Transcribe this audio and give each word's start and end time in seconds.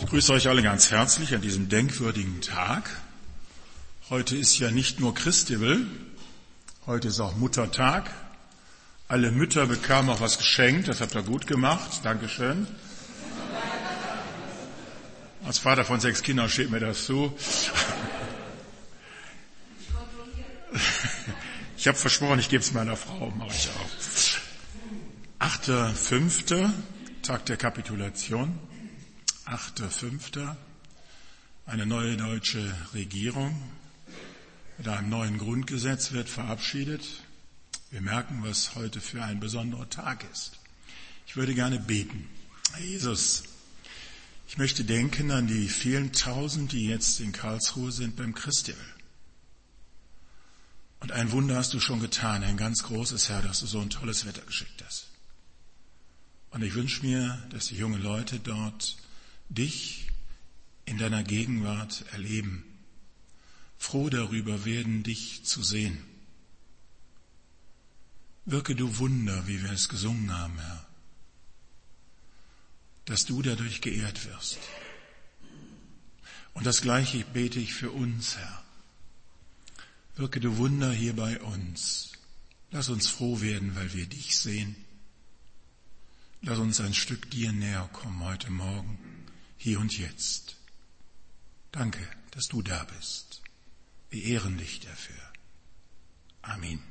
Ich 0.00 0.06
grüße 0.06 0.32
euch 0.32 0.46
alle 0.46 0.62
ganz 0.62 0.92
herzlich 0.92 1.34
an 1.34 1.40
diesem 1.40 1.68
denkwürdigen 1.68 2.40
Tag. 2.40 2.88
Heute 4.10 4.36
ist 4.36 4.56
ja 4.58 4.70
nicht 4.70 5.00
nur 5.00 5.12
Christivel, 5.12 5.88
heute 6.86 7.08
ist 7.08 7.18
auch 7.18 7.34
Muttertag. 7.36 8.08
Alle 9.08 9.32
Mütter 9.32 9.66
bekamen 9.66 10.08
auch 10.10 10.20
was 10.20 10.38
geschenkt, 10.38 10.86
das 10.86 11.00
habt 11.00 11.16
ihr 11.16 11.22
gut 11.24 11.48
gemacht, 11.48 12.04
Dankeschön. 12.04 12.68
Als 15.44 15.58
Vater 15.58 15.84
von 15.84 15.98
sechs 15.98 16.22
Kindern 16.22 16.48
steht 16.48 16.70
mir 16.70 16.80
das 16.80 17.04
zu. 17.04 17.36
Ich 21.76 21.88
habe 21.88 21.98
versprochen, 21.98 22.38
ich 22.38 22.48
gebe 22.48 22.62
es 22.62 22.72
meiner 22.72 22.96
Frau, 22.96 23.32
mache 23.36 23.50
ich 23.50 23.68
auch. 23.70 24.38
Achter, 25.40 25.88
fünfter, 25.90 26.72
Tag 27.22 27.46
der 27.46 27.56
Kapitulation. 27.56 28.58
Achter, 29.50 29.88
fünfter. 29.88 30.58
Eine 31.64 31.86
neue 31.86 32.18
deutsche 32.18 32.76
Regierung 32.92 33.58
mit 34.76 34.86
einem 34.86 35.08
neuen 35.08 35.38
Grundgesetz 35.38 36.12
wird 36.12 36.28
verabschiedet. 36.28 37.02
Wir 37.90 38.02
merken, 38.02 38.42
was 38.42 38.74
heute 38.74 39.00
für 39.00 39.24
ein 39.24 39.40
besonderer 39.40 39.88
Tag 39.88 40.26
ist. 40.30 40.58
Ich 41.26 41.36
würde 41.36 41.54
gerne 41.54 41.80
beten. 41.80 42.28
Herr 42.74 42.84
Jesus, 42.84 43.44
ich 44.48 44.58
möchte 44.58 44.84
denken 44.84 45.30
an 45.30 45.46
die 45.46 45.68
vielen 45.68 46.12
Tausend, 46.12 46.72
die 46.72 46.86
jetzt 46.86 47.18
in 47.20 47.32
Karlsruhe 47.32 47.90
sind 47.90 48.16
beim 48.16 48.34
Christiel. 48.34 48.76
Und 51.00 51.12
ein 51.12 51.32
Wunder 51.32 51.56
hast 51.56 51.72
du 51.72 51.80
schon 51.80 52.00
getan, 52.00 52.44
ein 52.44 52.58
ganz 52.58 52.82
großes 52.82 53.30
Herr, 53.30 53.40
dass 53.40 53.60
du 53.60 53.66
so 53.66 53.80
ein 53.80 53.88
tolles 53.88 54.26
Wetter 54.26 54.42
geschickt 54.42 54.84
hast. 54.84 55.06
Und 56.50 56.60
ich 56.60 56.74
wünsche 56.74 57.00
mir, 57.00 57.42
dass 57.48 57.68
die 57.68 57.76
jungen 57.76 58.02
Leute 58.02 58.40
dort 58.40 58.98
dich 59.48 60.08
in 60.84 60.98
deiner 60.98 61.22
Gegenwart 61.22 62.04
erleben, 62.12 62.64
froh 63.76 64.08
darüber 64.08 64.64
werden, 64.64 65.02
dich 65.02 65.44
zu 65.44 65.62
sehen. 65.62 66.02
Wirke 68.44 68.74
du 68.74 68.98
Wunder, 68.98 69.46
wie 69.46 69.62
wir 69.62 69.72
es 69.72 69.88
gesungen 69.88 70.32
haben, 70.36 70.58
Herr, 70.58 70.86
dass 73.04 73.26
du 73.26 73.42
dadurch 73.42 73.80
geehrt 73.80 74.26
wirst. 74.26 74.58
Und 76.54 76.66
das 76.66 76.80
Gleiche 76.80 77.24
bete 77.32 77.60
ich 77.60 77.74
für 77.74 77.90
uns, 77.90 78.36
Herr 78.36 78.64
Wirke 80.18 80.40
du 80.40 80.56
Wunder 80.56 80.92
hier 80.92 81.14
bei 81.14 81.40
uns. 81.40 82.10
Lass 82.72 82.88
uns 82.88 83.06
froh 83.06 83.40
werden, 83.40 83.76
weil 83.76 83.94
wir 83.94 84.04
dich 84.04 84.36
sehen. 84.36 84.74
Lass 86.42 86.58
uns 86.58 86.80
ein 86.80 86.92
Stück 86.92 87.30
dir 87.30 87.52
näher 87.52 87.88
kommen 87.92 88.24
heute 88.24 88.50
Morgen, 88.50 88.98
hier 89.58 89.78
und 89.80 89.98
jetzt. 89.98 90.56
Danke, 91.72 92.00
dass 92.30 92.48
du 92.48 92.62
da 92.62 92.86
bist. 92.96 93.42
Wir 94.10 94.24
ehren 94.24 94.56
dich 94.56 94.80
dafür. 94.80 95.16
Amen. 96.40 96.82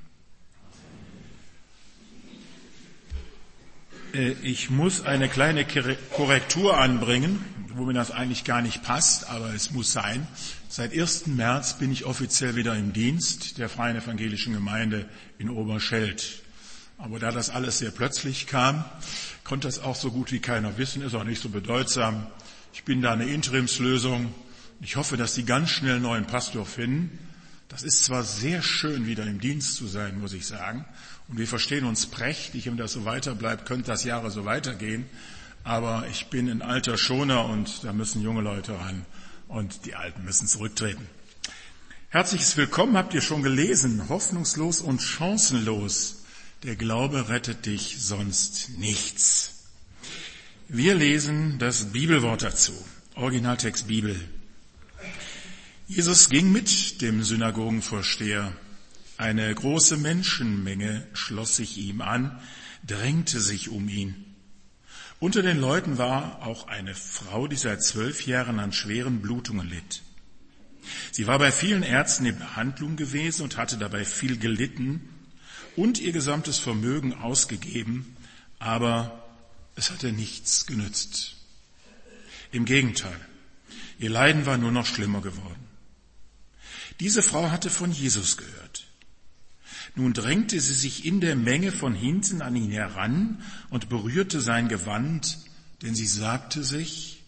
Äh, 4.13 4.33
ich 4.43 4.69
muss 4.69 5.01
eine 5.05 5.29
kleine 5.29 5.65
Korrektur 6.13 6.77
anbringen, 6.77 7.43
wo 7.69 7.85
mir 7.85 7.93
das 7.93 8.11
eigentlich 8.11 8.43
gar 8.43 8.61
nicht 8.61 8.83
passt, 8.83 9.29
aber 9.29 9.53
es 9.53 9.71
muss 9.71 9.91
sein. 9.91 10.27
Seit 10.69 10.93
1. 10.93 11.27
März 11.27 11.79
bin 11.79 11.91
ich 11.91 12.05
offiziell 12.05 12.55
wieder 12.55 12.75
im 12.75 12.93
Dienst 12.93 13.57
der 13.57 13.69
Freien 13.69 13.97
Evangelischen 13.97 14.53
Gemeinde 14.53 15.07
in 15.37 15.49
Oberscheld. 15.49 16.43
Aber 16.97 17.19
da 17.19 17.31
das 17.31 17.49
alles 17.49 17.77
sehr 17.77 17.91
plötzlich 17.91 18.47
kam, 18.47 18.83
konnte 19.43 19.67
das 19.67 19.79
auch 19.79 19.95
so 19.95 20.11
gut 20.11 20.31
wie 20.31 20.39
keiner 20.39 20.77
wissen, 20.77 21.03
ist 21.03 21.13
auch 21.13 21.23
nicht 21.23 21.41
so 21.41 21.49
bedeutsam. 21.49 22.27
Ich 22.73 22.83
bin 22.83 23.01
da 23.01 23.13
eine 23.13 23.25
Interimslösung. 23.25 24.33
Ich 24.81 24.95
hoffe, 24.95 25.17
dass 25.17 25.35
Sie 25.35 25.43
ganz 25.43 25.69
schnell 25.69 25.95
einen 25.95 26.03
neuen 26.03 26.25
Pastor 26.25 26.65
finden. 26.65 27.17
Das 27.69 27.83
ist 27.83 28.05
zwar 28.05 28.23
sehr 28.23 28.61
schön, 28.61 29.05
wieder 29.05 29.25
im 29.25 29.39
Dienst 29.39 29.75
zu 29.75 29.87
sein, 29.87 30.19
muss 30.19 30.33
ich 30.33 30.45
sagen. 30.45 30.85
Und 31.27 31.37
wir 31.37 31.47
verstehen 31.47 31.85
uns 31.85 32.05
prächtig. 32.05 32.65
Wenn 32.67 32.77
das 32.77 32.93
so 32.93 33.03
weiter 33.05 33.35
bleibt, 33.35 33.65
könnte 33.65 33.87
das 33.87 34.03
Jahre 34.03 34.31
so 34.31 34.45
weitergehen. 34.45 35.05
Aber 35.63 36.07
ich 36.09 36.27
bin 36.27 36.49
ein 36.49 36.61
alter 36.61 36.97
Schoner 36.97 37.45
und 37.45 37.83
da 37.83 37.91
müssen 37.91 38.21
junge 38.21 38.41
Leute 38.41 38.79
ran. 38.79 39.05
Und 39.47 39.85
die 39.85 39.95
Alten 39.95 40.23
müssen 40.23 40.47
zurücktreten. 40.47 41.07
Herzliches 42.09 42.55
Willkommen 42.55 42.95
habt 42.95 43.13
ihr 43.13 43.21
schon 43.21 43.43
gelesen. 43.43 44.07
Hoffnungslos 44.07 44.79
und 44.79 45.01
chancenlos. 45.01 46.23
Der 46.63 46.75
Glaube 46.75 47.27
rettet 47.27 47.65
dich 47.65 47.97
sonst 47.99 48.77
nichts. 48.77 49.56
Wir 50.69 50.95
lesen 50.95 51.59
das 51.59 51.93
Bibelwort 51.93 52.41
dazu. 52.41 52.73
Originaltext 53.15 53.87
Bibel. 53.87 54.19
Jesus 55.87 56.29
ging 56.29 56.51
mit 56.51 57.01
dem 57.01 57.23
Synagogenvorsteher. 57.23 58.51
Eine 59.15 59.55
große 59.55 59.95
Menschenmenge 59.95 61.07
schloss 61.13 61.55
sich 61.55 61.77
ihm 61.77 62.01
an, 62.01 62.37
drängte 62.85 63.39
sich 63.39 63.69
um 63.69 63.87
ihn. 63.87 64.25
Unter 65.21 65.41
den 65.41 65.57
Leuten 65.57 65.97
war 65.97 66.45
auch 66.45 66.67
eine 66.67 66.95
Frau, 66.95 67.47
die 67.47 67.55
seit 67.55 67.81
zwölf 67.81 68.27
Jahren 68.27 68.59
an 68.59 68.73
schweren 68.73 69.21
Blutungen 69.21 69.69
litt. 69.69 70.01
Sie 71.13 71.27
war 71.27 71.39
bei 71.39 71.53
vielen 71.53 71.83
Ärzten 71.83 72.25
in 72.25 72.39
Behandlung 72.39 72.97
gewesen 72.97 73.43
und 73.43 73.55
hatte 73.55 73.77
dabei 73.77 74.03
viel 74.03 74.37
gelitten 74.37 75.07
und 75.77 75.97
ihr 76.01 76.11
gesamtes 76.11 76.59
Vermögen 76.59 77.13
ausgegeben, 77.13 78.17
aber 78.59 79.23
es 79.77 79.91
hatte 79.91 80.11
nichts 80.11 80.65
genützt. 80.65 81.35
Im 82.51 82.65
Gegenteil, 82.65 83.19
ihr 83.99 84.09
Leiden 84.09 84.45
war 84.45 84.57
nur 84.57 84.71
noch 84.71 84.85
schlimmer 84.85 85.21
geworden. 85.21 85.67
Diese 86.99 87.21
Frau 87.21 87.51
hatte 87.51 87.69
von 87.69 87.91
Jesus 87.91 88.37
gehört. 88.37 88.87
Nun 89.95 90.13
drängte 90.13 90.59
sie 90.59 90.73
sich 90.73 91.05
in 91.05 91.21
der 91.21 91.35
Menge 91.35 91.71
von 91.71 91.93
hinten 91.93 92.41
an 92.41 92.55
ihn 92.55 92.71
heran 92.71 93.43
und 93.69 93.89
berührte 93.89 94.41
sein 94.41 94.67
Gewand, 94.67 95.37
denn 95.83 95.95
sie 95.95 96.07
sagte 96.07 96.63
sich, 96.63 97.23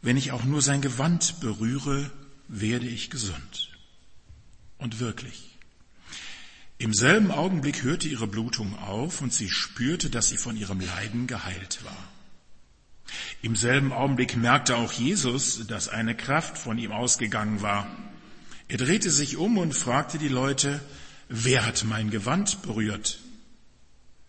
wenn 0.00 0.16
ich 0.16 0.32
auch 0.32 0.44
nur 0.44 0.62
sein 0.62 0.80
Gewand 0.80 1.40
berühre, 1.40 2.10
werde 2.48 2.86
ich 2.86 3.10
gesund. 3.10 3.70
Und 4.78 5.00
wirklich. 5.00 5.51
Im 6.82 6.92
selben 6.92 7.30
Augenblick 7.30 7.84
hörte 7.84 8.08
ihre 8.08 8.26
Blutung 8.26 8.76
auf 8.76 9.20
und 9.20 9.32
sie 9.32 9.48
spürte, 9.48 10.10
dass 10.10 10.30
sie 10.30 10.36
von 10.36 10.56
ihrem 10.56 10.80
Leiden 10.80 11.28
geheilt 11.28 11.78
war. 11.84 12.10
Im 13.40 13.54
selben 13.54 13.92
Augenblick 13.92 14.36
merkte 14.36 14.74
auch 14.74 14.90
Jesus, 14.90 15.64
dass 15.68 15.88
eine 15.88 16.16
Kraft 16.16 16.58
von 16.58 16.78
ihm 16.78 16.90
ausgegangen 16.90 17.62
war. 17.62 17.86
Er 18.66 18.78
drehte 18.78 19.12
sich 19.12 19.36
um 19.36 19.58
und 19.58 19.76
fragte 19.76 20.18
die 20.18 20.26
Leute, 20.26 20.80
wer 21.28 21.64
hat 21.64 21.84
mein 21.84 22.10
Gewand 22.10 22.62
berührt? 22.62 23.20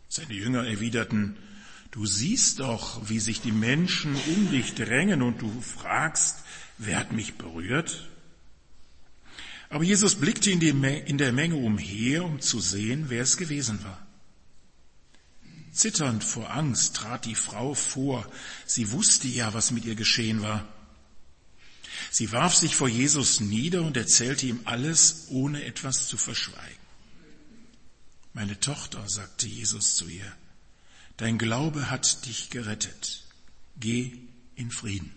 Seine 0.07 0.35
Jünger 0.35 0.63
erwiderten, 0.63 1.35
du 1.89 2.05
siehst 2.05 2.59
doch, 2.59 3.09
wie 3.09 3.19
sich 3.19 3.41
die 3.41 3.51
Menschen 3.51 4.15
um 4.27 4.51
dich 4.51 4.75
drängen 4.75 5.23
und 5.23 5.41
du 5.41 5.49
fragst, 5.59 6.43
wer 6.77 6.99
hat 6.99 7.13
mich 7.13 7.33
berührt? 7.33 8.07
Aber 9.73 9.83
Jesus 9.83 10.13
blickte 10.13 10.51
in, 10.51 10.59
der 11.17 11.31
Menge 11.31 11.55
umher, 11.55 12.25
um 12.25 12.39
zu 12.39 12.59
sehen, 12.59 13.05
wer 13.07 13.23
es 13.23 13.37
gewesen 13.37 13.83
war. 13.83 14.05
Zitternd 15.71 16.23
vor 16.23 16.51
Angst 16.51 16.95
trat 16.95 17.25
die 17.25 17.33
Frau 17.33 17.73
vor. 17.73 18.31
Sie 18.67 18.91
wusste 18.91 19.27
ja, 19.27 19.55
was 19.55 19.71
mit 19.71 19.85
ihr 19.85 19.95
geschehen 19.95 20.43
war. 20.43 20.71
Sie 22.11 22.31
warf 22.31 22.53
sich 22.53 22.75
vor 22.75 22.87
Jesus 22.87 23.39
nieder 23.39 23.81
und 23.81 23.97
erzählte 23.97 24.45
ihm 24.45 24.59
alles, 24.65 25.25
ohne 25.29 25.65
etwas 25.65 26.05
zu 26.07 26.17
verschweigen. 26.17 26.77
Meine 28.33 28.59
Tochter, 28.59 29.09
sagte 29.09 29.47
Jesus 29.47 29.95
zu 29.95 30.07
ihr, 30.07 30.31
dein 31.17 31.39
Glaube 31.39 31.89
hat 31.89 32.27
dich 32.27 32.51
gerettet. 32.51 33.23
Geh 33.79 34.19
in 34.55 34.69
Frieden. 34.69 35.11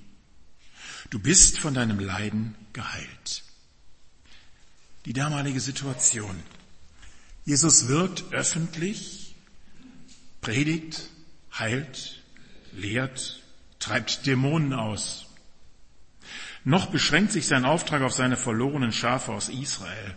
Du 1.10 1.18
bist 1.18 1.58
von 1.58 1.74
deinem 1.74 2.00
Leiden 2.00 2.54
geheilt. 2.72 3.42
Die 5.06 5.12
damalige 5.12 5.60
Situation. 5.60 6.34
Jesus 7.44 7.86
wirkt 7.86 8.24
öffentlich, 8.32 9.36
predigt, 10.40 11.10
heilt, 11.56 12.24
lehrt, 12.72 13.40
treibt 13.78 14.26
Dämonen 14.26 14.72
aus. 14.72 15.26
Noch 16.64 16.86
beschränkt 16.86 17.30
sich 17.30 17.46
sein 17.46 17.64
Auftrag 17.64 18.02
auf 18.02 18.14
seine 18.14 18.36
verlorenen 18.36 18.90
Schafe 18.90 19.30
aus 19.30 19.48
Israel. 19.48 20.16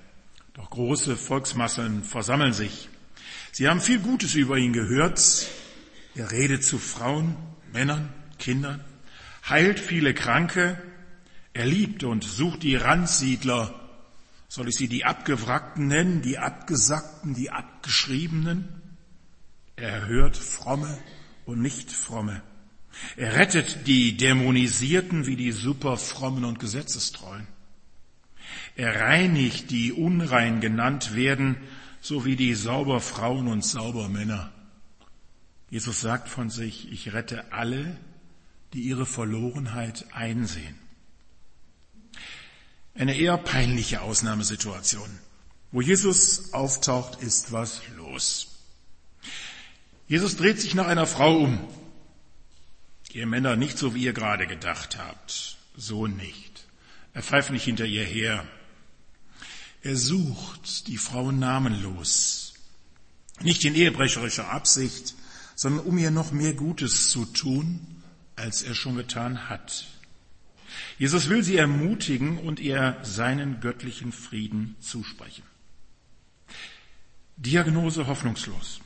Doch 0.56 0.72
große 0.72 1.18
Volksmassen 1.18 2.04
versammeln 2.04 2.54
sich. 2.54 2.90
Sie 3.52 3.70
haben 3.70 3.82
viel 3.82 4.00
Gutes 4.00 4.34
über 4.34 4.58
ihn 4.58 4.74
gehört. 4.74 5.46
Er 6.16 6.32
redet 6.32 6.64
zu 6.64 6.80
Frauen, 6.80 7.36
Männern, 7.72 8.12
Kindern, 8.40 8.84
heilt 9.48 9.80
viele 9.80 10.16
Kranke. 10.16 10.82
Er 11.54 11.68
liebt 11.68 12.04
und 12.04 12.24
sucht 12.24 12.64
die 12.64 12.76
Randsiedler. 12.76 13.89
Soll 14.50 14.68
ich 14.68 14.76
sie 14.76 14.88
die 14.88 15.06
Abgewrackten 15.06 15.88
nennen, 15.88 16.24
die 16.24 16.40
Abgesackten, 16.40 17.36
die 17.36 17.52
Abgeschriebenen? 17.52 18.68
Er 19.76 20.08
hört 20.08 20.36
Fromme 20.36 20.98
und 21.46 21.62
nicht 21.62 21.92
Fromme. 21.92 22.42
Er 23.16 23.36
rettet 23.36 23.86
die 23.86 24.18
Dämonisierten 24.18 25.28
wie 25.28 25.36
die 25.36 25.52
superfrommen 25.52 26.46
und 26.46 26.60
Gesetzestreuen. 26.60 27.48
Er 28.76 29.00
reinigt 29.00 29.70
die 29.70 29.94
unrein 29.94 30.62
genannt 30.62 31.16
werden, 31.16 31.56
so 32.02 32.26
wie 32.26 32.36
die 32.36 32.56
Sauberfrauen 32.56 33.48
und 33.48 33.64
Saubermänner. 33.64 34.52
Jesus 35.70 36.02
sagt 36.02 36.28
von 36.28 36.50
sich, 36.50 36.92
ich 36.92 37.14
rette 37.14 37.54
alle, 37.54 37.96
die 38.74 38.82
ihre 38.82 39.06
Verlorenheit 39.06 40.08
einsehen. 40.12 40.89
Eine 42.96 43.18
eher 43.18 43.38
peinliche 43.38 44.02
Ausnahmesituation. 44.02 45.10
Wo 45.72 45.82
Jesus 45.82 46.54
auftaucht, 46.54 47.22
ist 47.22 47.52
was 47.52 47.82
los. 47.96 48.48
Jesus 50.08 50.36
dreht 50.36 50.60
sich 50.60 50.74
nach 50.74 50.88
einer 50.88 51.06
Frau 51.06 51.38
um. 51.38 51.60
Ihr 53.14 53.28
Männer 53.28 53.56
nicht 53.56 53.78
so, 53.78 53.94
wie 53.94 54.04
ihr 54.04 54.14
gerade 54.14 54.48
gedacht 54.48 54.98
habt. 54.98 55.58
So 55.76 56.08
nicht. 56.08 56.66
Er 57.14 57.24
pfeift 57.24 57.52
nicht 57.52 57.64
hinter 57.64 57.86
ihr 57.86 58.04
her. 58.04 58.46
Er 59.82 59.96
sucht 59.96 60.88
die 60.88 60.98
Frau 60.98 61.32
namenlos. 61.32 62.54
Nicht 63.42 63.64
in 63.66 63.76
ehebrecherischer 63.76 64.50
Absicht, 64.50 65.16
sondern 65.56 65.86
um 65.86 65.98
ihr 65.98 66.12
noch 66.12 66.32
mehr 66.32 66.54
Gutes 66.54 67.10
zu 67.10 67.26
tun, 67.26 68.04
als 68.36 68.62
er 68.62 68.76
schon 68.76 68.96
getan 68.96 69.50
hat. 69.50 69.86
Jesus 70.98 71.30
will 71.30 71.44
sie 71.44 71.58
ermutigen 71.58 72.38
und 72.38 72.60
ihr 72.60 72.98
seinen 73.04 73.62
göttlichen 73.62 74.12
Frieden 74.12 74.76
zusprechen. 74.80 75.44
Diagnose 77.38 78.08
hoffnungslos. 78.08 78.82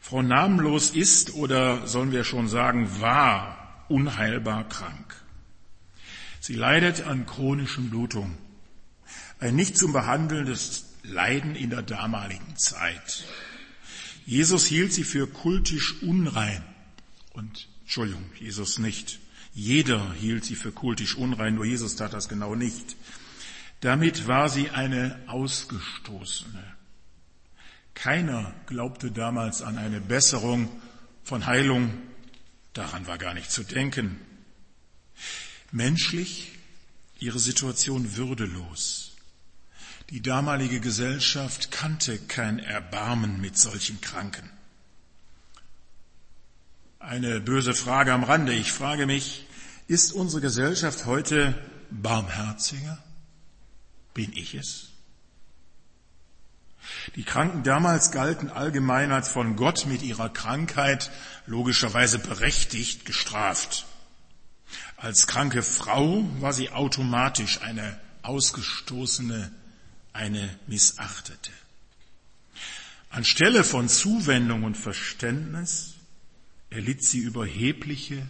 Frau 0.00 0.22
Namenlos 0.22 0.90
ist 0.90 1.34
oder 1.34 1.86
sollen 1.86 2.12
wir 2.12 2.24
schon 2.24 2.48
sagen, 2.48 3.00
war 3.00 3.86
unheilbar 3.88 4.68
krank. 4.68 5.16
Sie 6.40 6.54
leidet 6.54 7.02
an 7.02 7.26
chronischen 7.26 7.90
Blutungen. 7.90 8.36
Ein 9.38 9.56
nicht 9.56 9.78
zum 9.78 9.92
behandelndes 9.92 10.86
Leiden 11.02 11.54
in 11.54 11.70
der 11.70 11.82
damaligen 11.82 12.56
Zeit. 12.56 13.24
Jesus 14.26 14.66
hielt 14.66 14.92
sie 14.92 15.04
für 15.04 15.26
kultisch 15.26 16.02
unrein. 16.02 16.62
Und, 17.32 17.68
Entschuldigung, 17.82 18.24
Jesus 18.38 18.78
nicht. 18.78 19.18
Jeder 19.52 20.12
hielt 20.12 20.44
sie 20.44 20.56
für 20.56 20.72
kultisch 20.72 21.16
unrein, 21.16 21.54
nur 21.54 21.64
Jesus 21.64 21.96
tat 21.96 22.12
das 22.12 22.28
genau 22.28 22.54
nicht. 22.54 22.96
Damit 23.80 24.28
war 24.28 24.48
sie 24.48 24.70
eine 24.70 25.18
Ausgestoßene. 25.26 26.62
Keiner 27.94 28.54
glaubte 28.66 29.10
damals 29.10 29.62
an 29.62 29.78
eine 29.78 30.00
Besserung 30.00 30.68
von 31.24 31.46
Heilung. 31.46 31.92
Daran 32.72 33.06
war 33.06 33.18
gar 33.18 33.34
nicht 33.34 33.50
zu 33.50 33.64
denken. 33.64 34.20
Menschlich 35.72 36.52
ihre 37.18 37.38
Situation 37.38 38.16
würdelos. 38.16 39.12
Die 40.10 40.20
damalige 40.20 40.80
Gesellschaft 40.80 41.70
kannte 41.70 42.18
kein 42.18 42.58
Erbarmen 42.58 43.40
mit 43.40 43.58
solchen 43.58 44.00
Kranken. 44.00 44.48
Eine 47.00 47.40
böse 47.40 47.72
Frage 47.72 48.12
am 48.12 48.24
Rande. 48.24 48.52
Ich 48.52 48.72
frage 48.72 49.06
mich, 49.06 49.46
ist 49.88 50.12
unsere 50.12 50.42
Gesellschaft 50.42 51.06
heute 51.06 51.54
barmherziger? 51.90 53.02
Bin 54.12 54.30
ich 54.34 54.54
es? 54.54 54.88
Die 57.16 57.24
Kranken 57.24 57.62
damals 57.62 58.10
galten 58.10 58.50
allgemein 58.50 59.12
als 59.12 59.30
von 59.30 59.56
Gott 59.56 59.86
mit 59.86 60.02
ihrer 60.02 60.28
Krankheit 60.28 61.10
logischerweise 61.46 62.18
berechtigt 62.18 63.06
gestraft. 63.06 63.86
Als 64.98 65.26
kranke 65.26 65.62
Frau 65.62 66.22
war 66.40 66.52
sie 66.52 66.68
automatisch 66.68 67.62
eine 67.62 67.98
ausgestoßene, 68.20 69.50
eine 70.12 70.50
missachtete. 70.66 71.50
Anstelle 73.08 73.64
von 73.64 73.88
Zuwendung 73.88 74.64
und 74.64 74.76
Verständnis 74.76 75.94
erlitt 76.70 77.04
sie 77.04 77.18
überhebliche 77.18 78.26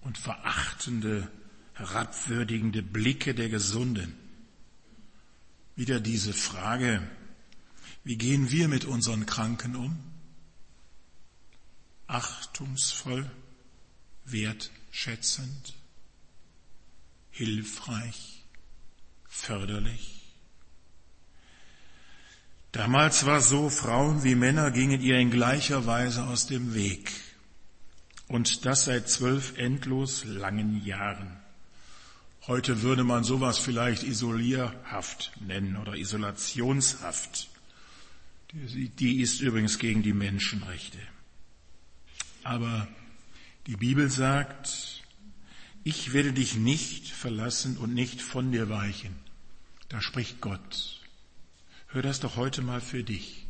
und 0.00 0.18
verachtende, 0.18 1.30
herabwürdigende 1.74 2.82
Blicke 2.82 3.34
der 3.34 3.48
Gesunden. 3.48 4.14
Wieder 5.76 6.00
diese 6.00 6.32
Frage, 6.32 7.08
wie 8.02 8.16
gehen 8.16 8.50
wir 8.50 8.68
mit 8.68 8.84
unseren 8.84 9.26
Kranken 9.26 9.76
um? 9.76 9.96
Achtungsvoll, 12.08 13.30
wertschätzend, 14.24 15.74
hilfreich, 17.30 18.44
förderlich. 19.26 20.18
Damals 22.72 23.24
war 23.24 23.40
so, 23.40 23.70
Frauen 23.70 24.24
wie 24.24 24.34
Männer 24.34 24.70
gingen 24.70 25.00
ihr 25.00 25.18
in 25.18 25.30
gleicher 25.30 25.86
Weise 25.86 26.24
aus 26.24 26.46
dem 26.46 26.74
Weg. 26.74 27.10
Und 28.28 28.66
das 28.66 28.84
seit 28.84 29.08
zwölf 29.08 29.56
endlos 29.56 30.24
langen 30.24 30.84
Jahren. 30.84 31.36
Heute 32.46 32.82
würde 32.82 33.04
man 33.04 33.24
sowas 33.24 33.58
vielleicht 33.58 34.02
isolierhaft 34.02 35.32
nennen 35.40 35.76
oder 35.76 35.94
isolationshaft. 35.96 37.48
Die 38.52 39.20
ist 39.20 39.40
übrigens 39.40 39.78
gegen 39.78 40.02
die 40.02 40.14
Menschenrechte. 40.14 40.98
Aber 42.44 42.88
die 43.66 43.76
Bibel 43.76 44.10
sagt, 44.10 45.02
ich 45.84 46.12
werde 46.12 46.32
dich 46.32 46.56
nicht 46.56 47.08
verlassen 47.08 47.76
und 47.76 47.94
nicht 47.94 48.22
von 48.22 48.52
dir 48.52 48.68
weichen. 48.68 49.14
Da 49.88 50.00
spricht 50.00 50.40
Gott. 50.40 51.00
Hör 51.88 52.02
das 52.02 52.20
doch 52.20 52.36
heute 52.36 52.62
mal 52.62 52.80
für 52.80 53.04
dich. 53.04 53.46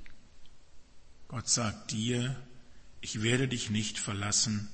Gott 1.28 1.48
sagt 1.48 1.92
dir, 1.92 2.36
ich 3.00 3.22
werde 3.22 3.48
dich 3.48 3.70
nicht 3.70 3.98
verlassen 3.98 4.68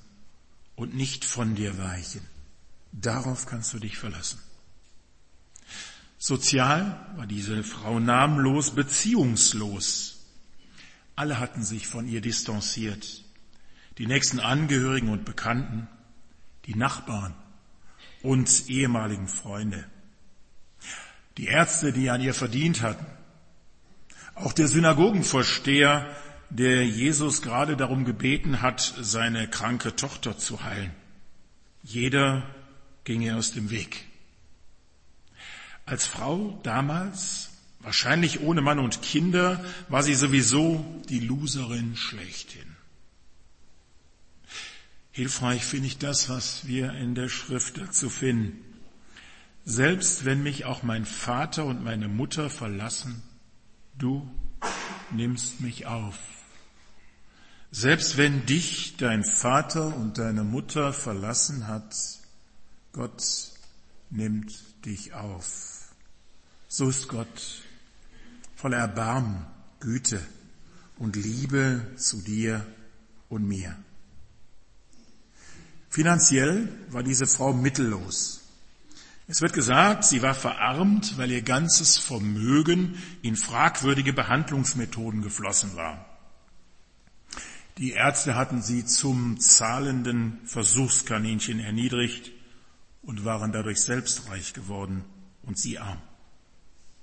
und 0.76 0.94
nicht 0.94 1.24
von 1.24 1.54
dir 1.54 1.78
weichen. 1.78 2.22
Darauf 2.92 3.46
kannst 3.46 3.72
du 3.74 3.78
dich 3.78 3.98
verlassen. 3.98 4.38
Sozial 6.18 7.06
war 7.16 7.26
diese 7.26 7.62
Frau 7.64 8.00
namenlos, 8.00 8.74
beziehungslos. 8.74 10.24
Alle 11.16 11.38
hatten 11.38 11.62
sich 11.62 11.86
von 11.86 12.08
ihr 12.08 12.20
distanziert. 12.20 13.22
Die 13.98 14.06
nächsten 14.06 14.40
Angehörigen 14.40 15.10
und 15.10 15.24
Bekannten, 15.24 15.86
die 16.66 16.74
Nachbarn 16.74 17.34
und 18.22 18.68
ehemaligen 18.68 19.28
Freunde. 19.28 19.84
Die 21.36 21.46
Ärzte, 21.46 21.92
die 21.92 22.10
an 22.10 22.20
ihr 22.20 22.34
verdient 22.34 22.80
hatten. 22.80 23.06
Auch 24.34 24.52
der 24.52 24.66
Synagogenvorsteher, 24.66 26.08
der 26.54 26.86
Jesus 26.86 27.42
gerade 27.42 27.76
darum 27.76 28.06
gebeten 28.06 28.62
hat, 28.62 28.94
seine 28.98 29.46
kranke 29.48 29.94
Tochter 29.94 30.38
zu 30.38 30.64
heilen. 30.64 30.92
Jeder 31.82 32.42
ging 33.04 33.20
ihr 33.20 33.36
aus 33.36 33.52
dem 33.52 33.70
Weg. 33.70 34.06
Als 35.84 36.06
Frau 36.06 36.58
damals 36.62 37.50
Wahrscheinlich 37.84 38.40
ohne 38.40 38.62
Mann 38.62 38.78
und 38.78 39.02
Kinder 39.02 39.62
war 39.90 40.02
sie 40.02 40.14
sowieso 40.14 40.82
die 41.10 41.20
Loserin 41.20 41.96
schlechthin. 41.96 42.76
Hilfreich 45.12 45.64
finde 45.66 45.88
ich 45.88 45.98
das, 45.98 46.30
was 46.30 46.66
wir 46.66 46.94
in 46.94 47.14
der 47.14 47.28
Schrift 47.28 47.76
dazu 47.76 48.08
finden. 48.08 48.58
Selbst 49.66 50.24
wenn 50.24 50.42
mich 50.42 50.64
auch 50.64 50.82
mein 50.82 51.04
Vater 51.04 51.66
und 51.66 51.84
meine 51.84 52.08
Mutter 52.08 52.48
verlassen, 52.48 53.22
du 53.98 54.28
nimmst 55.12 55.60
mich 55.60 55.84
auf. 55.84 56.18
Selbst 57.76 58.16
wenn 58.16 58.46
dich 58.46 58.98
dein 58.98 59.24
Vater 59.24 59.96
und 59.96 60.18
deine 60.18 60.44
Mutter 60.44 60.92
verlassen 60.92 61.66
hat, 61.66 61.92
Gott 62.92 63.50
nimmt 64.10 64.54
dich 64.84 65.12
auf. 65.12 65.92
So 66.68 66.88
ist 66.88 67.08
Gott 67.08 67.62
voller 68.54 68.76
Erbarmen, 68.76 69.44
Güte 69.80 70.20
und 70.98 71.16
Liebe 71.16 71.84
zu 71.96 72.22
dir 72.22 72.64
und 73.28 73.44
mir. 73.44 73.76
Finanziell 75.90 76.68
war 76.90 77.02
diese 77.02 77.26
Frau 77.26 77.52
mittellos. 77.52 78.42
Es 79.26 79.40
wird 79.40 79.52
gesagt, 79.52 80.04
sie 80.04 80.22
war 80.22 80.36
verarmt, 80.36 81.18
weil 81.18 81.32
ihr 81.32 81.42
ganzes 81.42 81.98
Vermögen 81.98 83.02
in 83.22 83.34
fragwürdige 83.34 84.12
Behandlungsmethoden 84.12 85.22
geflossen 85.22 85.74
war. 85.74 86.13
Die 87.78 87.92
Ärzte 87.92 88.36
hatten 88.36 88.62
sie 88.62 88.84
zum 88.84 89.40
zahlenden 89.40 90.38
Versuchskaninchen 90.44 91.58
erniedrigt 91.58 92.30
und 93.02 93.24
waren 93.24 93.50
dadurch 93.52 93.80
selbst 93.80 94.28
reich 94.30 94.52
geworden 94.52 95.04
und 95.42 95.58
sie 95.58 95.78
arm. 95.78 96.00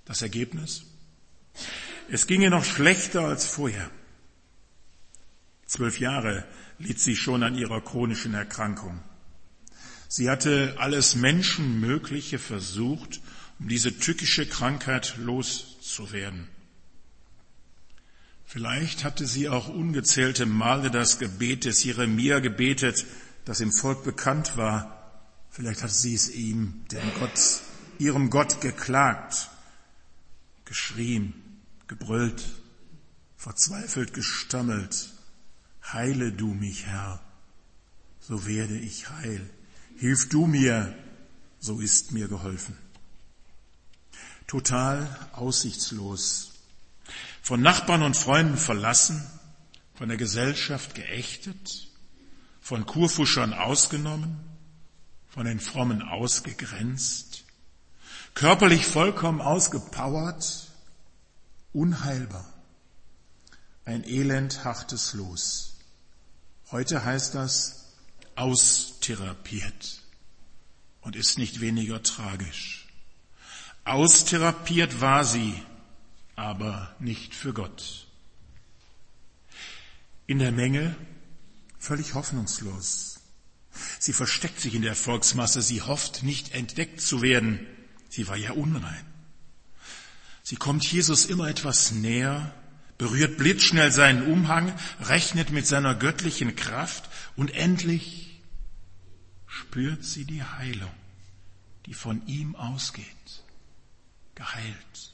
Das 0.06 0.22
Ergebnis? 0.22 0.86
Es 2.10 2.26
ging 2.26 2.42
ihr 2.42 2.50
noch 2.50 2.64
schlechter 2.64 3.22
als 3.26 3.46
vorher. 3.46 3.90
Zwölf 5.66 6.00
Jahre 6.00 6.46
litt 6.80 7.00
sie 7.00 7.16
schon 7.16 7.44
an 7.44 7.56
ihrer 7.56 7.82
chronischen 7.82 8.34
Erkrankung. 8.34 9.02
Sie 10.08 10.30
hatte 10.30 10.76
alles 10.78 11.16
Menschenmögliche 11.16 12.40
versucht, 12.40 13.22
um 13.60 13.68
diese 13.68 13.98
tückische 13.98 14.46
Krankheit 14.46 15.16
loszuwerden. 15.18 16.48
Vielleicht 18.52 19.06
hatte 19.06 19.26
sie 19.28 19.48
auch 19.48 19.70
ungezählte 19.70 20.46
Male 20.46 20.92
das 20.92 21.20
Gebet 21.20 21.64
des 21.64 21.86
Jeremia 21.86 22.40
gebetet, 22.40 23.06
das 23.46 23.62
im 23.62 23.72
Volk 23.72 24.04
bekannt 24.04 24.58
war. 24.58 25.24
Vielleicht 25.52 25.84
hatte 25.84 25.94
sie 25.94 26.14
es 26.14 26.30
ihm, 26.30 26.84
dem 26.92 27.14
Gott, 27.18 27.62
ihrem 27.98 28.30
Gott 28.30 28.60
geklagt, 28.60 29.50
geschrien, 30.66 31.34
gebrüllt, 31.88 32.44
verzweifelt 33.38 34.14
gestammelt. 34.14 35.14
Heile 35.94 36.34
du 36.34 36.48
mich, 36.48 36.86
Herr, 36.88 37.22
so 38.20 38.46
werde 38.48 38.78
ich 38.78 39.10
heil. 39.10 39.50
Hilf 39.96 40.28
du 40.28 40.46
mir, 40.46 40.94
so 41.62 41.80
ist 41.80 42.12
mir 42.12 42.28
geholfen. 42.28 42.76
Total 44.46 45.08
aussichtslos. 45.32 46.51
Von 47.42 47.62
Nachbarn 47.62 48.04
und 48.04 48.16
Freunden 48.16 48.58
verlassen, 48.58 49.26
von 49.96 50.08
der 50.08 50.18
Gesellschaft 50.18 50.96
geächtet, 50.96 51.88
von 52.62 52.86
Kurfuschern 52.86 53.54
ausgenommen, 53.54 54.40
von 55.28 55.46
den 55.46 55.60
Frommen 55.60 56.02
ausgegrenzt, 56.02 57.44
körperlich 58.34 58.86
vollkommen 58.86 59.42
ausgepowert, 59.42 60.68
unheilbar. 61.74 62.52
Ein 63.86 64.04
elend 64.04 64.64
hartes 64.64 65.14
Los. 65.14 65.78
Heute 66.70 67.04
heißt 67.04 67.36
das 67.36 67.94
austherapiert 68.36 70.02
und 71.02 71.16
ist 71.16 71.38
nicht 71.38 71.60
weniger 71.60 72.02
tragisch. 72.04 72.88
Austherapiert 73.84 75.02
war 75.02 75.26
sie, 75.26 75.62
aber 76.42 76.96
nicht 77.00 77.36
für 77.36 77.54
Gott. 77.54 78.08
In 80.26 80.40
der 80.40 80.52
Menge 80.52 80.96
völlig 81.78 82.16
hoffnungslos. 82.16 83.20
Sie 84.00 84.12
versteckt 84.12 84.60
sich 84.60 84.74
in 84.74 84.82
der 84.82 84.96
Volksmasse, 84.96 85.62
sie 85.62 85.82
hofft 85.82 86.24
nicht 86.24 86.54
entdeckt 86.54 87.00
zu 87.00 87.22
werden. 87.22 87.66
Sie 88.10 88.28
war 88.28 88.38
ja 88.38 88.52
unrein. 88.54 89.06
Sie 90.42 90.56
kommt 90.56 90.84
Jesus 90.92 91.26
immer 91.26 91.48
etwas 91.48 91.92
näher, 91.92 92.54
berührt 92.98 93.38
blitzschnell 93.38 93.92
seinen 93.92 94.24
Umhang, 94.24 94.74
rechnet 95.00 95.52
mit 95.52 95.68
seiner 95.68 95.94
göttlichen 95.94 96.56
Kraft 96.56 97.10
und 97.36 97.54
endlich 97.54 98.42
spürt 99.46 100.04
sie 100.04 100.26
die 100.26 100.44
Heilung, 100.44 100.92
die 101.86 101.94
von 101.94 102.26
ihm 102.26 102.56
ausgeht, 102.56 103.44
geheilt. 104.34 105.11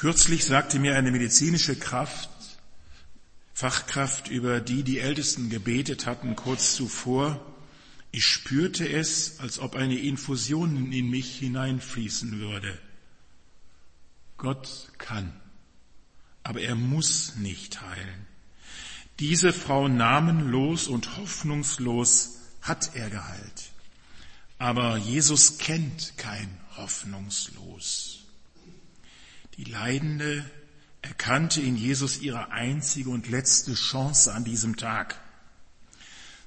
Kürzlich 0.00 0.46
sagte 0.46 0.78
mir 0.78 0.96
eine 0.96 1.10
medizinische 1.10 1.76
Kraft, 1.76 2.30
Fachkraft, 3.52 4.28
über 4.28 4.58
die 4.58 4.82
die 4.82 4.98
Ältesten 4.98 5.50
gebetet 5.50 6.06
hatten 6.06 6.36
kurz 6.36 6.74
zuvor, 6.74 7.44
ich 8.10 8.24
spürte 8.24 8.88
es, 8.88 9.40
als 9.40 9.58
ob 9.58 9.76
eine 9.76 9.98
Infusion 9.98 10.90
in 10.90 11.10
mich 11.10 11.38
hineinfließen 11.38 12.40
würde. 12.40 12.78
Gott 14.38 14.90
kann, 14.96 15.38
aber 16.44 16.62
er 16.62 16.76
muss 16.76 17.36
nicht 17.36 17.82
heilen. 17.82 18.26
Diese 19.18 19.52
Frau 19.52 19.86
namenlos 19.86 20.88
und 20.88 21.18
hoffnungslos 21.18 22.38
hat 22.62 22.96
er 22.96 23.10
geheilt. 23.10 23.70
Aber 24.56 24.96
Jesus 24.96 25.58
kennt 25.58 26.16
kein 26.16 26.48
hoffnungslos. 26.78 28.19
Die 29.60 29.70
Leidende 29.70 30.50
erkannte 31.02 31.60
in 31.60 31.76
Jesus 31.76 32.22
ihre 32.22 32.50
einzige 32.50 33.10
und 33.10 33.28
letzte 33.28 33.74
Chance 33.74 34.32
an 34.32 34.42
diesem 34.42 34.76
Tag. 34.76 35.20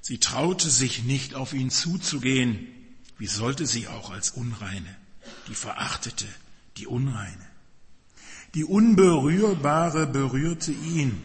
Sie 0.02 0.18
traute 0.18 0.72
sich 0.72 1.04
nicht 1.04 1.36
auf 1.36 1.54
ihn 1.54 1.70
zuzugehen. 1.70 2.66
Wie 3.20 3.28
sollte 3.28 3.68
sie 3.68 3.88
auch 3.88 4.10
als 4.10 4.32
Unreine, 4.32 4.98
die 5.48 5.54
Verachtete, 5.54 6.26
die 6.78 6.88
Unreine? 6.88 7.48
Die 8.56 8.64
Unberührbare 8.64 10.08
berührte 10.08 10.72
ihn 10.72 11.22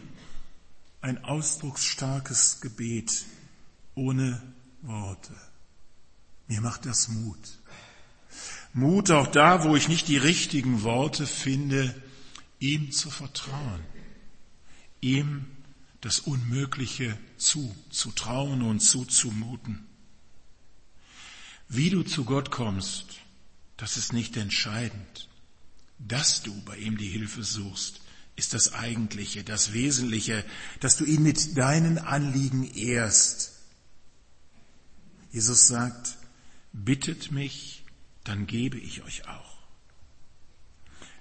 ein 1.01 1.23
ausdrucksstarkes 1.23 2.61
Gebet 2.61 3.25
ohne 3.95 4.39
Worte. 4.83 5.33
Mir 6.47 6.61
macht 6.61 6.85
das 6.85 7.07
Mut. 7.07 7.58
Mut 8.73 9.11
auch 9.11 9.27
da, 9.27 9.63
wo 9.63 9.75
ich 9.75 9.87
nicht 9.87 10.07
die 10.07 10.17
richtigen 10.17 10.83
Worte 10.83 11.25
finde, 11.25 11.93
ihm 12.59 12.91
zu 12.91 13.09
vertrauen, 13.09 13.83
ihm 15.01 15.45
das 16.01 16.19
Unmögliche 16.19 17.17
zuzutrauen 17.37 18.61
und 18.61 18.79
zuzumuten. 18.79 19.85
Wie 21.67 21.89
du 21.89 22.03
zu 22.03 22.25
Gott 22.25 22.51
kommst, 22.51 23.05
das 23.77 23.97
ist 23.97 24.13
nicht 24.13 24.37
entscheidend. 24.37 25.27
Dass 25.99 26.43
du 26.43 26.53
bei 26.63 26.77
ihm 26.77 26.97
die 26.97 27.09
Hilfe 27.09 27.43
suchst, 27.43 28.01
ist 28.35 28.53
das 28.53 28.73
Eigentliche, 28.73 29.43
das 29.43 29.73
Wesentliche, 29.73 30.45
dass 30.79 30.95
du 30.95 31.03
ihn 31.03 31.23
mit 31.23 31.57
deinen 31.57 31.97
Anliegen 31.97 32.63
ehrst. 32.73 33.51
Jesus 35.31 35.67
sagt, 35.67 36.17
bittet 36.71 37.31
mich, 37.31 37.78
dann 38.23 38.47
gebe 38.47 38.77
ich 38.77 39.03
euch 39.03 39.27
auch. 39.27 39.57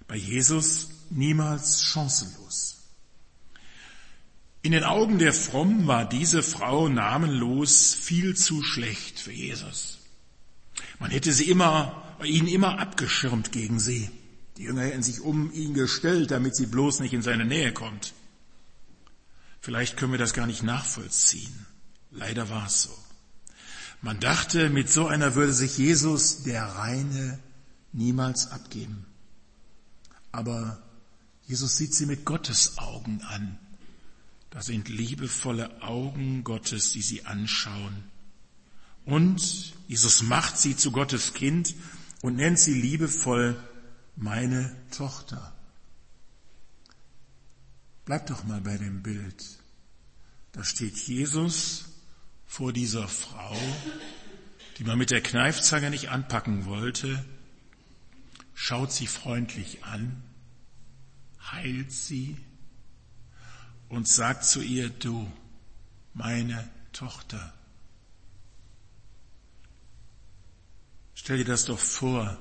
Bei 0.07 0.17
Jesus 0.17 0.89
niemals 1.11 1.85
chancenlos. 1.85 2.79
In 4.63 4.73
den 4.73 4.85
Augen 4.85 5.19
der 5.19 5.33
Frommen 5.33 5.87
war 5.87 6.09
diese 6.09 6.43
Frau 6.43 6.89
namenlos 6.89 7.95
viel 7.95 8.37
zu 8.37 8.63
schlecht 8.63 9.21
für 9.21 9.33
Jesus. 9.33 9.99
Man 10.99 11.11
hätte 11.11 11.33
sie 11.33 11.49
immer, 11.49 12.17
ihn 12.25 12.47
immer 12.47 12.79
abgeschirmt 12.79 13.53
gegen 13.53 13.79
sie. 13.79 14.11
Die 14.57 14.65
Jünger 14.65 14.83
hätten 14.83 15.03
sich 15.03 15.21
um 15.21 15.53
ihn 15.53 15.75
gestellt, 15.75 16.33
damit 16.33 16.57
sie 16.57 16.67
bloß 16.67 17.01
nicht 17.01 17.15
in 17.15 17.23
seine 17.23 17.45
Nähe 17.45 17.73
kommt. 17.73 18.13
Vielleicht 19.61 19.97
können 19.97 20.13
wir 20.13 20.19
das 20.19 20.35
gar 20.35 20.47
nicht 20.47 20.63
nachvollziehen. 20.63 21.67
Leider 22.11 22.49
war 22.51 22.67
es 22.67 22.83
so. 22.83 23.08
Man 24.01 24.21
dachte, 24.21 24.71
mit 24.71 24.91
so 24.91 25.07
einer 25.09 25.35
würde 25.35 25.53
sich 25.53 25.77
Jesus, 25.77 26.45
der 26.45 26.65
Reine, 26.65 27.39
niemals 27.93 28.51
abgeben. 28.51 29.07
Aber 30.31 30.81
Jesus 31.47 31.77
sieht 31.77 31.95
sie 31.95 32.07
mit 32.07 32.25
Gottes 32.25 32.79
Augen 32.79 33.23
an. 33.23 33.59
Das 34.51 34.67
sind 34.67 34.89
liebevolle 34.89 35.83
Augen 35.83 36.45
Gottes, 36.45 36.93
die 36.93 37.03
sie 37.03 37.27
anschauen. 37.27 38.05
Und 39.05 39.75
Jesus 39.89 40.23
macht 40.23 40.59
sie 40.59 40.77
zu 40.77 40.93
Gottes 40.93 41.35
Kind 41.35 41.75
und 42.21 42.37
nennt 42.37 42.59
sie 42.59 42.75
liebevoll 42.75 43.61
meine 44.17 44.77
Tochter. 44.91 45.55
Bleib 48.05 48.27
doch 48.27 48.45
mal 48.45 48.61
bei 48.61 48.77
dem 48.77 49.03
Bild. 49.03 49.45
Da 50.53 50.65
steht 50.65 50.97
Jesus 50.97 51.88
vor 52.49 52.73
dieser 52.73 53.07
Frau, 53.07 53.57
die 54.79 54.85
man 54.85 54.99
mit 54.99 55.11
der 55.11 55.21
Kneifzange 55.21 55.91
nicht 55.91 56.09
anpacken 56.09 56.65
wollte, 56.65 57.25
schaut 58.55 58.91
sie 58.91 59.07
freundlich 59.07 59.85
an, 59.85 60.25
heilt 61.53 61.93
sie 61.93 62.37
und 63.89 64.09
sagt 64.09 64.45
zu 64.45 64.61
ihr, 64.61 64.89
du, 64.89 65.31
meine 66.15 66.69
Tochter. 66.93 67.53
Stell 71.15 71.39
dir 71.39 71.45
das 71.45 71.67
doch 71.67 71.79
vor, 71.79 72.39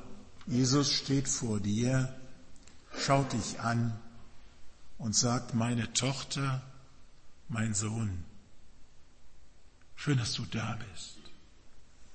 Jesus 0.47 0.93
steht 0.93 1.27
vor 1.27 1.59
dir, 1.59 2.15
schaut 2.97 3.33
dich 3.33 3.59
an 3.59 3.99
und 4.97 5.15
sagt, 5.15 5.53
meine 5.53 5.91
Tochter, 5.93 6.63
mein 7.49 7.73
Sohn, 7.73 8.23
schön, 9.97 10.17
dass 10.17 10.33
du 10.33 10.45
da 10.45 10.79
bist. 10.93 11.17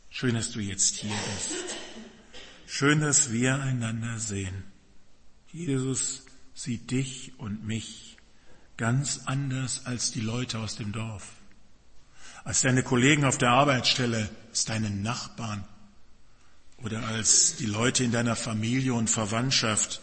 Schön, 0.08 0.34
dass 0.34 0.52
du 0.52 0.60
jetzt 0.60 0.94
hier 0.96 1.14
bist. 1.34 1.76
Schön, 2.66 3.00
dass 3.00 3.30
wir 3.30 3.60
einander 3.60 4.18
sehen. 4.18 4.64
Jesus 5.52 6.24
sieht 6.54 6.90
dich 6.90 7.32
und 7.38 7.66
mich 7.66 8.16
ganz 8.78 9.22
anders 9.26 9.84
als 9.84 10.10
die 10.10 10.20
Leute 10.20 10.58
aus 10.58 10.76
dem 10.76 10.92
Dorf, 10.92 11.32
als 12.44 12.62
deine 12.62 12.82
Kollegen 12.82 13.26
auf 13.26 13.36
der 13.36 13.50
Arbeitsstelle, 13.50 14.30
als 14.48 14.64
deine 14.64 14.88
Nachbarn, 14.88 15.64
oder 16.78 17.06
als 17.06 17.56
die 17.56 17.66
Leute 17.66 18.04
in 18.04 18.10
deiner 18.10 18.36
Familie 18.36 18.94
und 18.94 19.08
Verwandtschaft, 19.08 20.00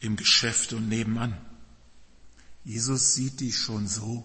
im 0.00 0.16
Geschäft 0.16 0.72
und 0.72 0.88
nebenan. 0.88 1.36
Jesus 2.64 3.14
sieht 3.14 3.40
dich 3.40 3.56
schon 3.56 3.88
so, 3.88 4.24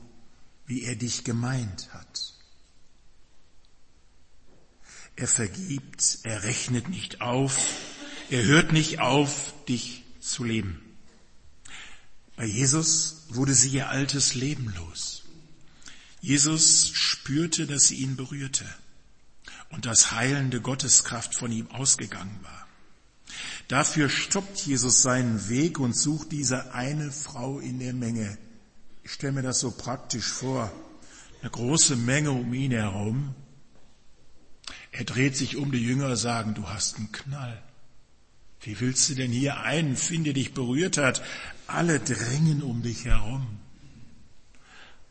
wie 0.66 0.84
er 0.84 0.96
dich 0.96 1.24
gemeint 1.24 1.94
hat. 1.94 2.34
Er 5.22 5.28
vergibt, 5.28 6.18
er 6.24 6.42
rechnet 6.42 6.90
nicht 6.90 7.22
auf, 7.22 7.56
er 8.32 8.44
hört 8.44 8.72
nicht 8.72 9.02
auf, 9.02 9.54
dich 9.70 10.04
zu 10.20 10.44
leben. 10.44 10.82
Bei 12.36 12.46
Jesus 12.46 13.28
wurde 13.30 13.54
sie 13.54 13.70
ihr 13.70 13.90
altes 13.90 14.34
Leben 14.34 14.74
los. 14.76 15.22
Jesus 16.22 16.90
spürte, 16.92 17.68
dass 17.68 17.88
sie 17.88 17.98
ihn 17.98 18.16
berührte 18.16 18.66
und 19.70 19.86
dass 19.86 20.12
heilende 20.12 20.60
Gotteskraft 20.60 21.36
von 21.36 21.52
ihm 21.52 21.70
ausgegangen 21.70 22.40
war. 22.42 22.68
Dafür 23.68 24.10
stoppt 24.10 24.62
Jesus 24.62 25.04
seinen 25.04 25.50
Weg 25.50 25.78
und 25.78 25.96
sucht 25.96 26.32
diese 26.32 26.74
eine 26.74 27.12
Frau 27.12 27.60
in 27.60 27.78
der 27.78 27.94
Menge. 27.94 28.40
Ich 29.04 29.12
stelle 29.12 29.34
mir 29.34 29.44
das 29.44 29.60
so 29.60 29.70
praktisch 29.70 30.26
vor. 30.26 30.72
Eine 31.42 31.52
große 31.52 31.96
Menge 31.96 32.32
um 32.32 32.52
ihn 32.56 32.72
herum. 32.72 33.36
Er 34.92 35.06
dreht 35.06 35.36
sich 35.36 35.58
um, 35.58 35.72
die 35.72 35.84
Jünger 35.84 36.16
sagen, 36.18 36.54
du 36.54 36.70
hast 36.70 36.98
einen 36.98 37.12
Knall. 37.12 37.62
Wie 38.62 38.80
willst 38.80 39.10
du 39.10 39.16
denn 39.16 39.32
hier 39.32 39.62
einen 39.62 39.96
finden, 39.96 40.26
der 40.26 40.34
dich 40.34 40.54
berührt 40.54 40.98
hat? 40.98 41.24
Alle 41.66 42.00
drängen 42.00 42.62
um 42.62 42.84
dich 42.84 43.06
herum. 43.06 43.48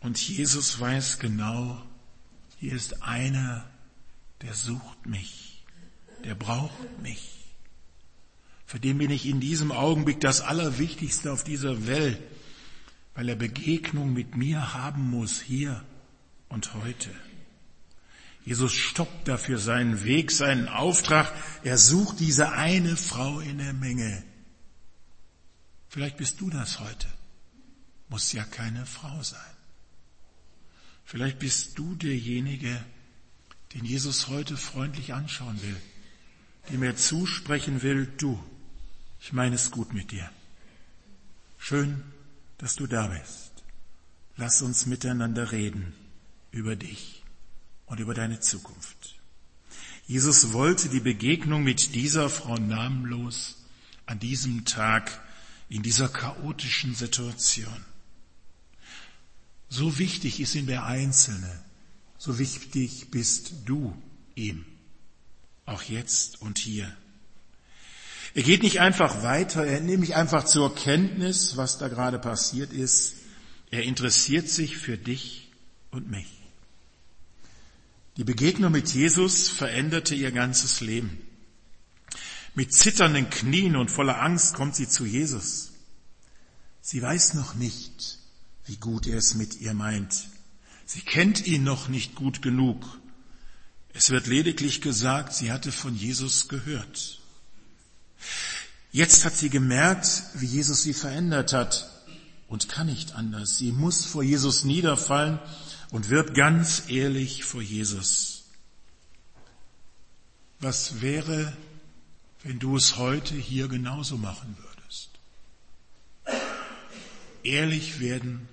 Und 0.00 0.18
Jesus 0.18 0.78
weiß 0.78 1.18
genau, 1.18 1.82
hier 2.58 2.72
ist 2.72 3.02
einer, 3.02 3.68
der 4.42 4.54
sucht 4.54 5.06
mich, 5.06 5.64
der 6.24 6.34
braucht 6.34 7.02
mich. 7.02 7.40
Für 8.66 8.78
den 8.78 8.98
bin 8.98 9.10
ich 9.10 9.26
in 9.26 9.40
diesem 9.40 9.72
Augenblick 9.72 10.20
das 10.20 10.42
Allerwichtigste 10.42 11.32
auf 11.32 11.42
dieser 11.42 11.86
Welt, 11.86 12.20
weil 13.14 13.28
er 13.28 13.36
Begegnung 13.36 14.12
mit 14.12 14.36
mir 14.36 14.74
haben 14.74 15.10
muss, 15.10 15.40
hier 15.40 15.82
und 16.48 16.72
heute. 16.74 17.10
Jesus 18.44 18.72
stoppt 18.72 19.28
dafür 19.28 19.58
seinen 19.58 20.04
Weg, 20.04 20.30
seinen 20.30 20.68
Auftrag. 20.68 21.32
Er 21.62 21.76
sucht 21.76 22.20
diese 22.20 22.52
eine 22.52 22.96
Frau 22.96 23.40
in 23.40 23.58
der 23.58 23.72
Menge. 23.72 24.24
Vielleicht 25.88 26.16
bist 26.16 26.40
du 26.40 26.48
das 26.50 26.80
heute. 26.80 27.06
Muss 28.08 28.32
ja 28.32 28.44
keine 28.44 28.86
Frau 28.86 29.22
sein. 29.22 29.40
Vielleicht 31.04 31.38
bist 31.38 31.78
du 31.78 31.94
derjenige, 31.94 32.82
den 33.74 33.84
Jesus 33.84 34.28
heute 34.28 34.56
freundlich 34.56 35.12
anschauen 35.12 35.60
will, 35.62 35.76
dem 36.70 36.82
er 36.82 36.96
zusprechen 36.96 37.82
will, 37.82 38.06
du, 38.16 38.42
ich 39.20 39.32
meine 39.32 39.56
es 39.56 39.70
gut 39.70 39.92
mit 39.92 40.12
dir. 40.12 40.30
Schön, 41.58 42.02
dass 42.58 42.76
du 42.76 42.86
da 42.86 43.08
bist. 43.08 43.50
Lass 44.36 44.62
uns 44.62 44.86
miteinander 44.86 45.52
reden 45.52 45.92
über 46.52 46.74
dich 46.74 47.19
und 47.90 47.98
über 48.00 48.14
deine 48.14 48.40
Zukunft. 48.40 49.16
Jesus 50.06 50.52
wollte 50.52 50.88
die 50.88 51.00
Begegnung 51.00 51.62
mit 51.62 51.94
dieser 51.94 52.30
Frau 52.30 52.56
namenlos 52.56 53.56
an 54.06 54.18
diesem 54.18 54.64
Tag 54.64 55.20
in 55.68 55.82
dieser 55.82 56.08
chaotischen 56.08 56.94
Situation. 56.94 57.84
So 59.68 59.98
wichtig 59.98 60.40
ist 60.40 60.54
ihm 60.54 60.66
der 60.66 60.84
Einzelne, 60.84 61.62
so 62.16 62.38
wichtig 62.38 63.10
bist 63.10 63.52
du 63.66 63.96
ihm, 64.34 64.64
auch 65.66 65.82
jetzt 65.82 66.40
und 66.42 66.58
hier. 66.58 66.96
Er 68.34 68.42
geht 68.42 68.62
nicht 68.62 68.80
einfach 68.80 69.22
weiter, 69.22 69.64
er 69.64 69.80
nimmt 69.80 70.00
nicht 70.00 70.16
einfach 70.16 70.44
zur 70.44 70.74
Kenntnis, 70.74 71.56
was 71.56 71.78
da 71.78 71.88
gerade 71.88 72.20
passiert 72.20 72.72
ist, 72.72 73.14
er 73.70 73.82
interessiert 73.82 74.48
sich 74.48 74.76
für 74.76 74.96
dich 74.96 75.50
und 75.90 76.08
mich. 76.08 76.39
Die 78.20 78.24
Begegnung 78.24 78.70
mit 78.70 78.92
Jesus 78.92 79.48
veränderte 79.48 80.14
ihr 80.14 80.30
ganzes 80.30 80.82
Leben. 80.82 81.18
Mit 82.54 82.74
zitternden 82.74 83.30
Knien 83.30 83.76
und 83.76 83.90
voller 83.90 84.20
Angst 84.20 84.52
kommt 84.52 84.76
sie 84.76 84.86
zu 84.86 85.06
Jesus. 85.06 85.70
Sie 86.82 87.00
weiß 87.00 87.32
noch 87.32 87.54
nicht, 87.54 88.18
wie 88.66 88.76
gut 88.76 89.06
er 89.06 89.16
es 89.16 89.36
mit 89.36 89.62
ihr 89.62 89.72
meint. 89.72 90.28
Sie 90.84 91.00
kennt 91.00 91.46
ihn 91.46 91.64
noch 91.64 91.88
nicht 91.88 92.14
gut 92.14 92.42
genug. 92.42 92.84
Es 93.94 94.10
wird 94.10 94.26
lediglich 94.26 94.82
gesagt, 94.82 95.32
sie 95.32 95.50
hatte 95.50 95.72
von 95.72 95.96
Jesus 95.96 96.48
gehört. 96.48 97.20
Jetzt 98.92 99.24
hat 99.24 99.34
sie 99.34 99.48
gemerkt, 99.48 100.24
wie 100.34 100.44
Jesus 100.44 100.82
sie 100.82 100.92
verändert 100.92 101.54
hat 101.54 101.88
und 102.48 102.68
kann 102.68 102.88
nicht 102.88 103.14
anders. 103.14 103.56
Sie 103.56 103.72
muss 103.72 104.04
vor 104.04 104.22
Jesus 104.22 104.64
niederfallen 104.64 105.38
und 105.90 106.08
wird 106.08 106.34
ganz 106.34 106.84
ehrlich 106.88 107.44
vor 107.44 107.62
Jesus. 107.62 108.44
Was 110.60 111.00
wäre, 111.00 111.56
wenn 112.42 112.58
du 112.58 112.76
es 112.76 112.96
heute 112.96 113.34
hier 113.34 113.68
genauso 113.68 114.16
machen 114.16 114.56
würdest? 114.58 115.10
Ehrlich 117.42 118.00
werden 118.00 118.48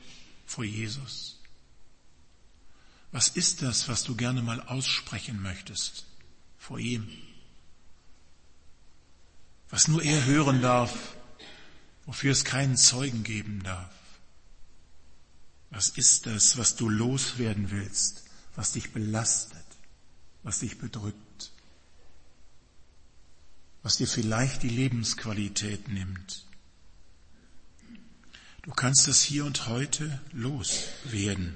vor 0.45 0.63
Jesus. 0.63 1.39
Was 3.11 3.29
ist 3.29 3.61
das, 3.61 3.87
was 3.89 4.03
du 4.03 4.15
gerne 4.15 4.41
mal 4.41 4.61
aussprechen 4.61 5.41
möchtest 5.41 6.05
vor 6.57 6.79
ihm? 6.79 7.09
Was 9.69 9.87
nur 9.87 10.01
er 10.01 10.25
hören 10.25 10.61
darf, 10.61 11.15
wofür 12.05 12.31
es 12.31 12.45
keinen 12.45 12.77
Zeugen 12.77 13.23
geben 13.23 13.61
darf. 13.63 13.91
Was 15.69 15.89
ist 15.89 16.25
das, 16.25 16.57
was 16.57 16.75
du 16.75 16.89
loswerden 16.89 17.71
willst, 17.71 18.23
was 18.55 18.71
dich 18.71 18.91
belastet, 18.93 19.65
was 20.43 20.59
dich 20.59 20.77
bedrückt, 20.79 21.51
was 23.83 23.97
dir 23.97 24.07
vielleicht 24.07 24.63
die 24.63 24.69
Lebensqualität 24.69 25.87
nimmt? 25.89 26.45
Du 28.63 28.71
kannst 28.71 29.07
es 29.07 29.21
hier 29.23 29.45
und 29.45 29.67
heute 29.67 30.21
loswerden. 30.33 31.55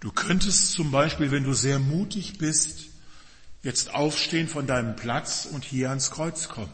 Du 0.00 0.10
könntest 0.10 0.72
zum 0.72 0.90
Beispiel, 0.90 1.30
wenn 1.30 1.44
du 1.44 1.52
sehr 1.52 1.78
mutig 1.78 2.38
bist, 2.38 2.86
jetzt 3.62 3.92
aufstehen 3.94 4.48
von 4.48 4.66
deinem 4.66 4.96
Platz 4.96 5.46
und 5.50 5.64
hier 5.64 5.90
ans 5.90 6.10
Kreuz 6.10 6.48
kommen. 6.48 6.72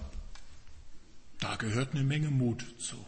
Da 1.40 1.56
gehört 1.56 1.94
eine 1.94 2.04
Menge 2.04 2.30
Mut 2.30 2.64
zu. 2.78 3.04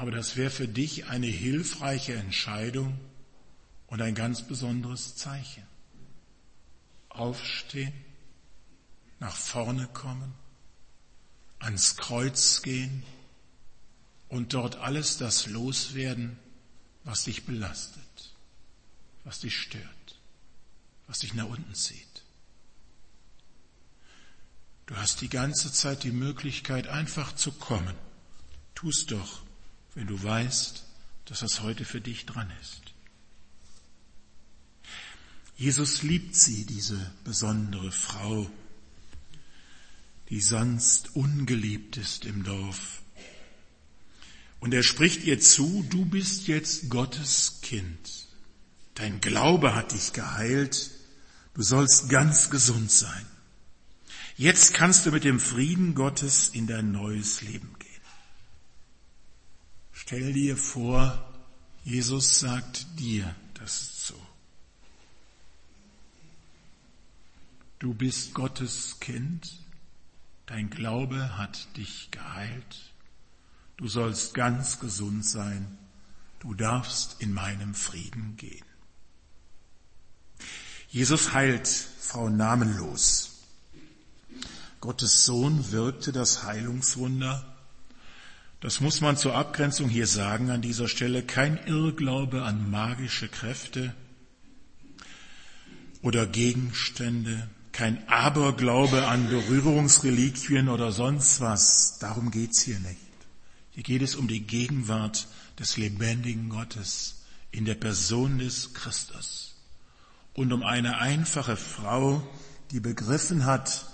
Aber 0.00 0.12
das 0.12 0.36
wäre 0.36 0.48
für 0.48 0.66
dich 0.66 1.08
eine 1.08 1.26
hilfreiche 1.26 2.14
Entscheidung 2.14 2.98
und 3.86 4.00
ein 4.00 4.14
ganz 4.14 4.40
besonderes 4.40 5.14
Zeichen. 5.14 5.62
Aufstehen, 7.10 7.92
nach 9.18 9.36
vorne 9.36 9.88
kommen, 9.88 10.32
ans 11.58 11.98
Kreuz 11.98 12.62
gehen 12.62 13.02
und 14.30 14.54
dort 14.54 14.76
alles 14.76 15.18
das 15.18 15.46
loswerden, 15.48 16.38
was 17.04 17.24
dich 17.24 17.44
belastet, 17.44 18.34
was 19.24 19.40
dich 19.40 19.54
stört, 19.54 20.18
was 21.08 21.18
dich 21.18 21.34
nach 21.34 21.44
unten 21.44 21.74
zieht. 21.74 22.24
Du 24.86 24.96
hast 24.96 25.20
die 25.20 25.28
ganze 25.28 25.70
Zeit 25.70 26.04
die 26.04 26.10
Möglichkeit, 26.10 26.86
einfach 26.86 27.34
zu 27.34 27.52
kommen. 27.52 27.94
Tu's 28.74 29.04
doch 29.04 29.42
wenn 29.94 30.06
du 30.06 30.22
weißt, 30.22 30.84
dass 31.26 31.40
das 31.40 31.60
heute 31.60 31.84
für 31.84 32.00
dich 32.00 32.26
dran 32.26 32.50
ist. 32.60 32.82
Jesus 35.56 36.02
liebt 36.02 36.34
sie, 36.34 36.64
diese 36.64 37.12
besondere 37.24 37.92
Frau, 37.92 38.50
die 40.30 40.40
sonst 40.40 41.14
ungeliebt 41.14 41.96
ist 41.96 42.24
im 42.24 42.44
Dorf. 42.44 43.02
Und 44.60 44.72
er 44.74 44.82
spricht 44.82 45.24
ihr 45.24 45.40
zu, 45.40 45.84
du 45.90 46.04
bist 46.04 46.46
jetzt 46.46 46.88
Gottes 46.88 47.58
Kind. 47.62 48.28
Dein 48.94 49.20
Glaube 49.20 49.74
hat 49.74 49.92
dich 49.92 50.12
geheilt. 50.12 50.90
Du 51.54 51.62
sollst 51.62 52.08
ganz 52.08 52.50
gesund 52.50 52.90
sein. 52.90 53.26
Jetzt 54.36 54.74
kannst 54.74 55.04
du 55.04 55.10
mit 55.10 55.24
dem 55.24 55.40
Frieden 55.40 55.94
Gottes 55.94 56.48
in 56.48 56.66
dein 56.66 56.92
neues 56.92 57.42
Leben. 57.42 57.69
Stell 60.10 60.32
dir 60.32 60.56
vor, 60.56 61.24
Jesus 61.84 62.40
sagt 62.40 62.98
dir 62.98 63.32
das 63.54 64.08
so. 64.08 64.20
Du 67.78 67.94
bist 67.94 68.34
Gottes 68.34 68.98
Kind, 68.98 69.60
dein 70.46 70.68
Glaube 70.68 71.38
hat 71.38 71.76
dich 71.76 72.10
geheilt, 72.10 72.92
du 73.76 73.86
sollst 73.86 74.34
ganz 74.34 74.80
gesund 74.80 75.24
sein, 75.24 75.78
du 76.40 76.54
darfst 76.54 77.22
in 77.22 77.32
meinem 77.32 77.76
Frieden 77.76 78.36
gehen. 78.36 78.66
Jesus 80.88 81.34
heilt 81.34 81.68
Frau 81.68 82.28
namenlos. 82.28 83.44
Gottes 84.80 85.24
Sohn 85.24 85.70
wirkte 85.70 86.10
das 86.10 86.42
Heilungswunder 86.42 87.49
Das 88.60 88.80
muss 88.80 89.00
man 89.00 89.16
zur 89.16 89.34
Abgrenzung 89.34 89.88
hier 89.88 90.06
sagen 90.06 90.50
an 90.50 90.60
dieser 90.60 90.86
Stelle. 90.86 91.22
Kein 91.22 91.58
Irrglaube 91.66 92.42
an 92.42 92.70
magische 92.70 93.28
Kräfte 93.28 93.94
oder 96.02 96.26
Gegenstände, 96.26 97.48
kein 97.72 98.06
Aberglaube 98.08 99.06
an 99.06 99.28
Berührungsreliquien 99.30 100.68
oder 100.68 100.92
sonst 100.92 101.40
was. 101.40 101.98
Darum 102.00 102.30
geht's 102.30 102.60
hier 102.60 102.78
nicht. 102.80 102.98
Hier 103.70 103.82
geht 103.82 104.02
es 104.02 104.14
um 104.14 104.28
die 104.28 104.42
Gegenwart 104.42 105.26
des 105.58 105.78
lebendigen 105.78 106.50
Gottes 106.50 107.22
in 107.52 107.64
der 107.64 107.76
Person 107.76 108.38
des 108.38 108.74
Christus 108.74 109.54
und 110.34 110.52
um 110.52 110.62
eine 110.62 110.98
einfache 110.98 111.56
Frau, 111.56 112.22
die 112.70 112.80
begriffen 112.80 113.46
hat, 113.46 113.86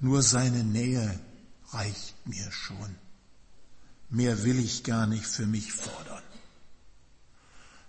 nur 0.00 0.22
seine 0.22 0.64
Nähe 0.64 1.18
reicht 1.70 2.14
mir 2.26 2.50
schon. 2.50 2.96
Mehr 4.10 4.42
will 4.44 4.58
ich 4.58 4.84
gar 4.84 5.06
nicht 5.06 5.26
für 5.26 5.46
mich 5.46 5.72
fordern. 5.72 6.22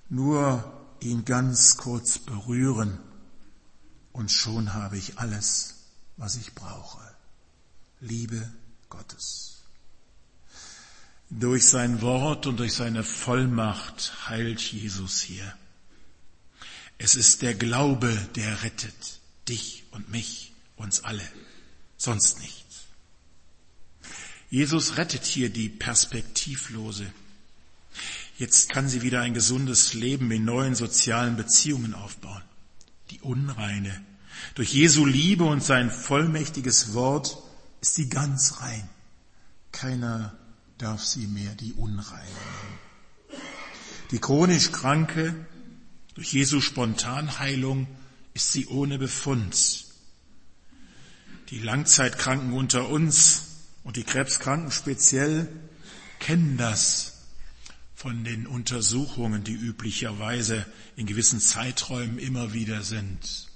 Nur 0.10 0.74
ihn 1.00 1.24
ganz 1.24 1.78
kurz 1.78 2.20
berühren 2.20 3.00
und 4.12 4.32
schon 4.32 4.74
habe 4.74 4.98
ich 4.98 5.18
alles, 5.20 5.76
was 6.18 6.36
ich 6.36 6.54
brauche. 6.56 7.00
Liebe 8.02 8.52
Gottes. 8.90 9.60
Durch 11.30 11.68
sein 11.68 12.02
Wort 12.02 12.48
und 12.48 12.58
durch 12.58 12.74
seine 12.74 13.04
Vollmacht 13.04 14.28
heilt 14.28 14.60
Jesus 14.60 15.22
hier. 15.22 15.56
Es 16.98 17.16
ist 17.16 17.44
der 17.44 17.54
Glaube, 17.54 18.12
der 18.36 18.64
rettet 18.64 19.20
dich 19.48 19.86
und 19.92 20.10
mich, 20.10 20.54
uns 20.76 21.04
alle, 21.04 21.24
sonst 21.98 22.40
nichts. 22.40 22.59
Jesus 24.50 24.98
rettet 24.98 25.26
hier 25.26 25.50
die 25.50 25.70
Perspektivlose. 25.70 27.06
Jetzt 28.38 28.70
kann 28.70 28.90
sie 28.90 29.02
wieder 29.02 29.22
ein 29.22 29.34
gesundes 29.34 29.94
Leben 29.94 30.32
in 30.32 30.46
neuen 30.46 30.74
sozialen 30.74 31.36
Beziehungen 31.36 31.94
aufbauen. 31.94 32.42
Die 33.12 33.20
Unreine. 33.20 34.02
Durch 34.56 34.74
Jesu 34.74 35.06
Liebe 35.06 35.44
und 35.44 35.64
sein 35.64 35.92
vollmächtiges 35.92 36.94
Wort 36.94 37.38
ist 37.82 37.96
sie 37.96 38.10
ganz 38.10 38.62
rein. 38.62 38.88
Keiner 39.72 40.38
darf 40.78 41.04
sie 41.04 41.28
mehr 41.28 41.54
die 41.56 41.74
Unreine 41.74 42.24
nennen. 42.24 43.40
Die 44.12 44.20
chronisch 44.20 44.72
Kranke, 44.72 45.36
durch 46.16 46.34
Jesu 46.34 46.62
Spontanheilung 46.62 47.88
ist 48.34 48.54
sie 48.54 48.68
ohne 48.68 48.98
Befund. 48.98 49.86
Die 51.50 51.60
Langzeitkranken 51.60 52.54
unter 52.54 52.90
uns 52.90 53.49
und 53.90 53.96
die 53.96 54.04
Krebskranken 54.04 54.72
speziell 54.72 55.48
kennen 56.20 56.58
das 56.58 57.24
von 57.96 58.24
den 58.24 58.46
Untersuchungen, 58.46 59.44
die 59.44 59.56
üblicherweise 59.56 60.64
in 60.96 61.08
gewissen 61.08 61.40
Zeiträumen 61.40 62.20
immer 62.20 62.54
wieder 62.54 62.84
sind. 62.84 63.48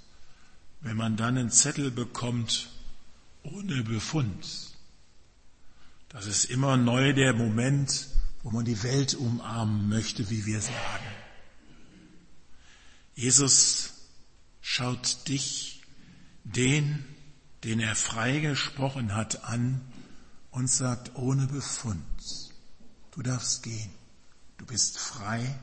Wenn 0.81 0.97
man 0.97 1.17
dann 1.17 1.37
einen 1.37 1.51
Zettel 1.51 1.91
bekommt 1.91 2.71
ohne 3.43 3.83
Befund, 3.83 4.73
das 6.09 6.25
ist 6.25 6.45
immer 6.45 6.77
neu 6.77 7.13
der 7.13 7.33
Moment, 7.35 8.07
wo 8.41 8.49
man 8.49 8.65
die 8.65 8.81
Welt 8.81 9.13
umarmen 9.13 9.87
möchte, 9.87 10.31
wie 10.31 10.47
wir 10.47 10.61
sagen. 10.61 11.13
Jesus 13.13 14.07
schaut 14.61 15.27
dich, 15.27 15.83
den, 16.43 17.05
den 17.63 17.79
er 17.79 17.95
freigesprochen 17.95 19.13
hat, 19.13 19.43
an 19.43 19.79
und 20.53 20.69
sagt 20.69 21.15
ohne 21.15 21.47
Befund, 21.47 22.03
du 23.11 23.21
darfst 23.21 23.63
gehen, 23.63 23.91
du 24.57 24.65
bist 24.65 24.97
frei, 24.97 25.59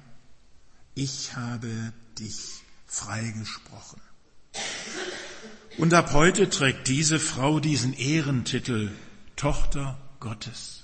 ich 0.95 1.35
habe 1.37 1.93
dich 2.19 2.63
freigesprochen. 2.87 4.01
Und 5.79 5.95
ab 5.95 6.13
heute 6.13 6.51
trägt 6.51 6.89
diese 6.89 7.21
Frau 7.21 7.61
diesen 7.61 7.95
Ehrentitel 7.95 8.91
Tochter 9.37 9.97
Gottes. 10.19 10.83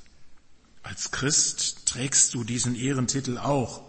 Als 0.82 1.10
Christ 1.10 1.86
trägst 1.86 2.32
du 2.32 2.44
diesen 2.44 2.76
Ehrentitel 2.76 3.38
auch 3.38 3.82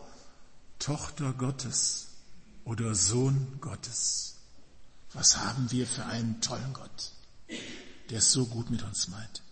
Tochter 0.80 1.32
Gottes 1.34 2.08
oder 2.66 2.96
Sohn 2.96 3.60
Gottes. 3.62 4.38
Was 5.14 5.38
haben 5.38 5.72
wir 5.72 5.86
für 5.86 6.06
einen 6.06 6.42
tollen 6.42 6.74
Gott, 6.74 7.12
der 8.10 8.18
es 8.18 8.32
so 8.32 8.48
gut 8.48 8.72
mit 8.72 8.82
uns 8.84 9.08
meint. 9.08 9.44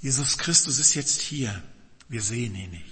Jesus 0.00 0.38
Christus 0.38 0.78
ist 0.78 0.94
jetzt 0.94 1.20
hier. 1.20 1.62
Wir 2.08 2.22
sehen 2.22 2.54
ihn 2.54 2.70
nicht. 2.70 2.84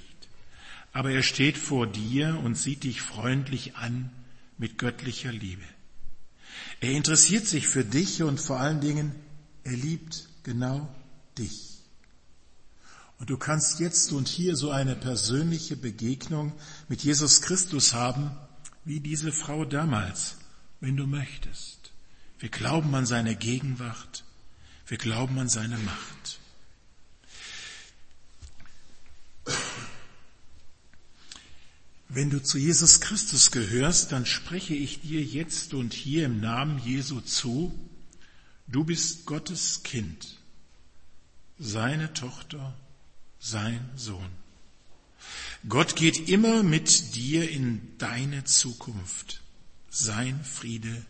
Aber 0.93 1.11
er 1.11 1.23
steht 1.23 1.59
vor 1.59 1.87
dir 1.87 2.41
und 2.43 2.57
sieht 2.57 2.85
dich 2.85 3.03
freundlich 3.03 3.77
an 3.77 4.11
mit 4.59 4.79
göttlicher 4.79 5.33
Liebe. 5.33 5.65
Er 6.81 6.93
interessiert 6.93 7.47
sich 7.47 7.69
für 7.69 7.85
dich 7.85 8.23
und 8.23 8.41
vor 8.41 8.61
allen 8.61 8.81
Dingen, 8.81 9.15
er 9.65 9.77
liebt 9.77 10.29
genau 10.43 10.89
dich. 11.39 11.77
Und 13.19 13.31
du 13.31 13.39
kannst 13.39 13.81
jetzt 13.81 14.13
und 14.13 14.29
hier 14.29 14.57
so 14.57 14.71
eine 14.71 14.95
persönliche 14.95 15.77
Begegnung 15.77 16.53
mit 16.89 17.03
Jesus 17.03 17.41
Christus 17.41 17.95
haben, 17.95 18.31
wie 18.85 19.01
diese 19.01 19.33
Frau 19.33 19.65
damals, 19.65 20.37
wenn 20.81 20.97
du 20.97 21.07
möchtest. 21.07 21.93
Wir 22.39 22.51
glauben 22.51 22.95
an 22.95 23.07
seine 23.07 23.35
Gegenwart, 23.35 24.25
wir 24.87 24.99
glauben 24.99 25.39
an 25.39 25.49
seine 25.49 25.79
Macht. 25.79 26.41
Wenn 32.09 32.31
du 32.31 32.43
zu 32.43 32.59
Jesus 32.59 33.01
Christus 33.01 33.51
gehörst, 33.51 34.13
dann 34.13 34.27
spreche 34.27 34.75
ich 34.75 35.01
dir 35.01 35.23
jetzt 35.23 35.75
und 35.75 35.93
hier 35.93 36.27
im 36.27 36.41
Namen 36.41 36.79
Jesu 36.79 37.21
zu, 37.21 37.79
du 38.69 38.85
bist 38.85 39.27
Gottes 39.27 39.83
Kind, 39.83 40.39
seine 41.59 42.15
Tochter, 42.15 42.75
sein 43.39 43.87
Sohn. 43.97 44.31
Gott 45.69 45.97
geht 45.97 46.29
immer 46.29 46.63
mit 46.63 47.17
dir 47.17 47.51
in 47.51 47.99
deine 47.99 48.45
Zukunft. 48.45 49.43
Sein 49.91 50.45
Friede 50.45 51.05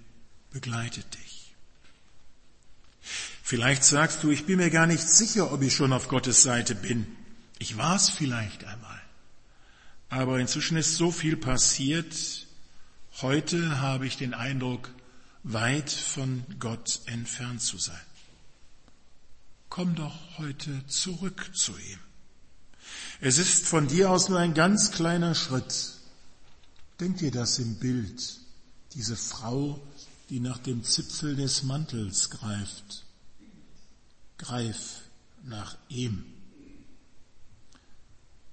begleitet 0.50 1.06
dich. 1.14 1.54
Vielleicht 3.42 3.84
sagst 3.84 4.22
du, 4.22 4.30
ich 4.30 4.46
bin 4.46 4.56
mir 4.56 4.70
gar 4.70 4.86
nicht 4.86 5.06
sicher, 5.06 5.52
ob 5.52 5.62
ich 5.62 5.74
schon 5.74 5.92
auf 5.92 6.08
Gottes 6.08 6.42
Seite 6.42 6.74
bin. 6.74 7.06
Ich 7.58 7.76
war 7.76 7.96
es 7.96 8.10
vielleicht 8.10 8.64
einmal. 8.64 9.00
Aber 10.08 10.38
inzwischen 10.38 10.76
ist 10.76 10.96
so 10.96 11.10
viel 11.10 11.36
passiert. 11.36 12.14
Heute 13.22 13.80
habe 13.80 14.06
ich 14.06 14.16
den 14.16 14.34
Eindruck, 14.34 14.90
weit 15.42 15.90
von 15.90 16.44
Gott 16.58 17.00
entfernt 17.06 17.62
zu 17.62 17.78
sein. 17.78 18.00
Komm 19.68 19.94
doch 19.94 20.38
heute 20.38 20.86
zurück 20.86 21.50
zu 21.54 21.72
ihm. 21.72 21.98
Es 23.20 23.38
ist 23.38 23.66
von 23.66 23.88
dir 23.88 24.10
aus 24.10 24.28
nur 24.28 24.38
ein 24.38 24.54
ganz 24.54 24.92
kleiner 24.92 25.34
Schritt. 25.34 25.92
Denk 27.00 27.18
dir 27.18 27.30
das 27.30 27.58
im 27.58 27.76
Bild. 27.76 28.38
Diese 28.94 29.16
Frau, 29.16 29.80
die 30.30 30.40
nach 30.40 30.58
dem 30.58 30.84
Zipfel 30.84 31.36
des 31.36 31.62
Mantels 31.62 32.30
greift. 32.30 33.04
Greif 34.38 35.00
nach 35.44 35.76
ihm 35.88 36.35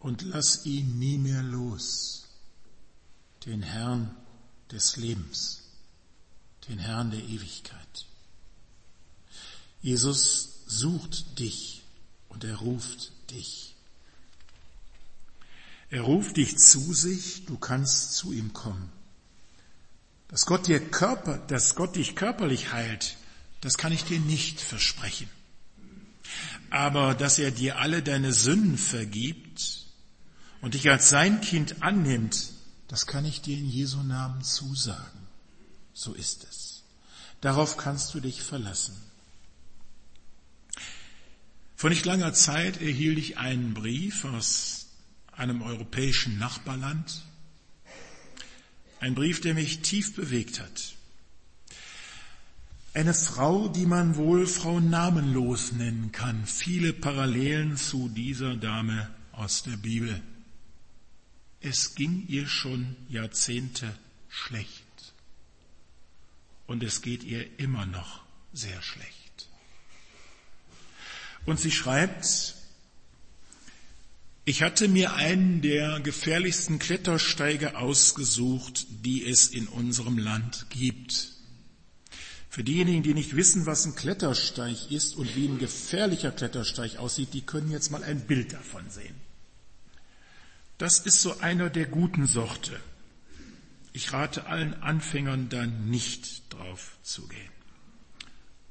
und 0.04 0.22
lass 0.22 0.66
ihn 0.66 1.00
nie 1.00 1.18
mehr 1.18 1.42
los, 1.42 2.28
den 3.46 3.64
Herrn 3.64 4.14
des 4.70 4.98
Lebens, 4.98 5.64
den 6.68 6.78
Herrn 6.78 7.10
der 7.10 7.22
Ewigkeit. 7.22 8.06
Jesus 9.82 10.60
sucht 10.68 11.40
dich 11.40 11.84
und 12.28 12.44
er 12.44 12.58
ruft 12.58 13.14
dich. 13.32 13.76
Er 15.90 16.02
ruft 16.02 16.36
dich 16.36 16.58
zu 16.58 16.94
sich, 16.94 17.46
du 17.46 17.58
kannst 17.58 18.14
zu 18.14 18.34
ihm 18.34 18.52
kommen. 18.52 18.92
Dass 20.28 20.46
Gott 20.46 20.68
dir 20.68 20.80
Körper, 20.80 21.38
dass 21.38 21.76
Gott 21.76 21.96
dich 21.96 22.16
körperlich 22.16 22.74
heilt, 22.74 23.16
das 23.62 23.78
kann 23.78 23.94
ich 23.94 24.04
dir 24.04 24.20
nicht 24.20 24.60
versprechen. 24.60 25.30
Aber 26.70 27.14
dass 27.14 27.40
er 27.40 27.52
dir 27.52 27.78
alle 27.78 28.04
deine 28.04 28.34
Sünden 28.34 28.78
vergibt, 28.78 29.83
und 30.64 30.76
dich 30.76 30.90
als 30.90 31.10
sein 31.10 31.42
Kind 31.42 31.84
annimmt, 31.84 32.52
das 32.88 33.06
kann 33.06 33.26
ich 33.26 33.42
dir 33.42 33.58
in 33.58 33.68
Jesu 33.68 34.02
Namen 34.02 34.42
zusagen. 34.44 35.28
So 35.94 36.14
ist 36.14 36.46
es. 36.50 36.84
Darauf 37.42 37.76
kannst 37.76 38.14
du 38.14 38.22
dich 38.22 38.42
verlassen. 38.42 38.96
Vor 41.76 41.90
nicht 41.90 42.06
langer 42.06 42.32
Zeit 42.34 42.82
erhielt 42.82 43.18
ich 43.18 43.38
einen 43.38 43.74
Brief 43.74 44.24
aus 44.24 44.88
einem 45.34 45.62
europäischen 45.62 46.40
Nachbarland. 46.40 47.24
Ein 49.02 49.16
Brief, 49.16 49.42
der 49.42 49.56
mich 49.56 49.82
tief 49.82 50.16
bewegt 50.16 50.62
hat. 50.62 50.96
Eine 52.94 53.14
Frau, 53.14 53.68
die 53.68 53.86
man 53.86 54.16
wohl 54.16 54.48
Frau 54.48 54.80
namenlos 54.80 55.74
nennen 55.74 56.14
kann. 56.14 56.46
Viele 56.46 56.94
Parallelen 56.94 57.76
zu 57.76 58.08
dieser 58.08 58.56
Dame 58.56 59.14
aus 59.34 59.64
der 59.64 59.76
Bibel. 59.76 60.24
Es 61.64 61.96
ging 61.96 62.26
ihr 62.28 62.46
schon 62.46 62.98
Jahrzehnte 63.08 63.98
schlecht. 64.28 64.84
Und 66.68 66.84
es 66.84 67.02
geht 67.02 67.24
ihr 67.24 67.58
immer 67.58 67.86
noch 67.86 68.22
sehr 68.52 68.82
schlecht. 68.82 69.48
Und 71.46 71.62
sie 71.62 71.72
schreibt, 71.72 72.56
ich 74.44 74.62
hatte 74.62 74.90
mir 74.90 75.14
einen 75.14 75.62
der 75.62 76.02
gefährlichsten 76.02 76.80
Klettersteige 76.80 77.78
ausgesucht, 77.78 78.86
die 78.90 79.26
es 79.26 79.48
in 79.48 79.70
unserem 79.70 80.18
Land 80.18 80.66
gibt. 80.70 81.30
Für 82.50 82.66
diejenigen, 82.66 83.04
die 83.04 83.14
nicht 83.14 83.38
wissen, 83.38 83.66
was 83.66 83.86
ein 83.86 83.96
Klettersteig 83.96 84.92
ist 84.92 85.16
und 85.16 85.34
wie 85.38 85.48
ein 85.48 85.60
gefährlicher 85.60 86.34
Klettersteig 86.34 86.98
aussieht, 86.98 87.34
die 87.34 87.42
können 87.42 87.72
jetzt 87.72 87.90
mal 87.90 88.04
ein 88.04 88.28
Bild 88.28 88.52
davon 88.52 88.90
sehen. 88.90 89.16
Das 90.84 91.00
ist 91.00 91.22
so 91.22 91.40
einer 91.40 91.70
der 91.70 91.86
guten 91.86 92.28
Sorte. 92.28 92.78
Ich 93.94 94.12
rate 94.12 94.48
allen 94.48 94.74
Anfängern 94.84 95.48
da 95.48 95.66
nicht 95.66 96.54
drauf 96.54 96.98
zu 97.04 97.26
gehen. 97.30 97.52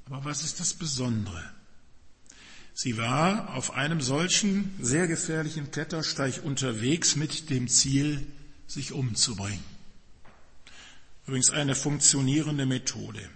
Aber 0.05 0.23
was 0.27 0.45
ist 0.45 0.61
das 0.61 0.75
Besondere? 0.75 1.43
Sie 2.75 2.99
war 2.99 3.55
auf 3.55 3.71
einem 3.73 4.03
solchen 4.03 4.75
sehr 4.79 5.09
gefährlichen 5.09 5.71
Klettersteig 5.71 6.45
unterwegs 6.45 7.17
mit 7.17 7.49
dem 7.49 7.67
Ziel, 7.67 8.27
sich 8.67 8.93
umzubringen. 8.93 9.65
Übrigens 11.27 11.49
eine 11.49 11.75
funktionierende 11.75 12.67
Methode. 12.67 13.27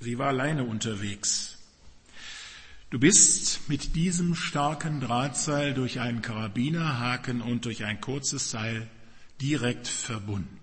Sie 0.00 0.18
war 0.18 0.28
alleine 0.28 0.64
unterwegs. 0.64 1.56
Du 2.90 2.98
bist 2.98 3.68
mit 3.68 3.96
diesem 3.96 4.34
starken 4.34 5.00
Drahtseil 5.00 5.74
durch 5.74 6.00
einen 6.00 6.22
Karabinerhaken 6.22 7.42
und 7.42 7.66
durch 7.66 7.84
ein 7.84 8.00
kurzes 8.00 8.50
Seil 8.50 8.88
direkt 9.42 9.86
verbunden. 9.86 10.58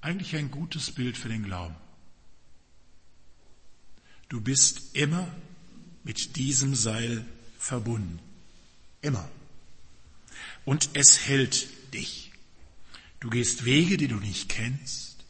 Eigentlich 0.00 0.34
ein 0.34 0.50
gutes 0.50 0.90
Bild 0.90 1.16
für 1.16 1.28
den 1.28 1.44
Glauben. 1.44 1.76
Du 4.28 4.40
bist 4.40 4.96
immer 4.96 5.32
mit 6.02 6.34
diesem 6.36 6.74
Seil 6.74 7.24
verbunden. 7.56 8.18
Immer. 9.00 9.28
Und 10.64 10.90
es 10.94 11.26
hält 11.26 11.68
dich. 11.94 12.32
Du 13.20 13.30
gehst 13.30 13.64
Wege, 13.64 13.96
die 13.96 14.08
du 14.08 14.16
nicht 14.16 14.48
kennst. 14.48 15.24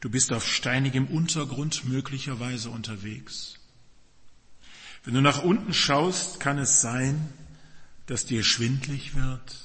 Du 0.00 0.08
bist 0.08 0.32
auf 0.32 0.48
steinigem 0.48 1.06
Untergrund 1.06 1.84
möglicherweise 1.84 2.70
unterwegs. 2.70 3.58
Wenn 5.04 5.14
du 5.14 5.20
nach 5.20 5.42
unten 5.42 5.74
schaust, 5.74 6.38
kann 6.38 6.58
es 6.58 6.80
sein, 6.80 7.32
dass 8.06 8.24
dir 8.24 8.44
schwindlig 8.44 9.14
wird. 9.14 9.56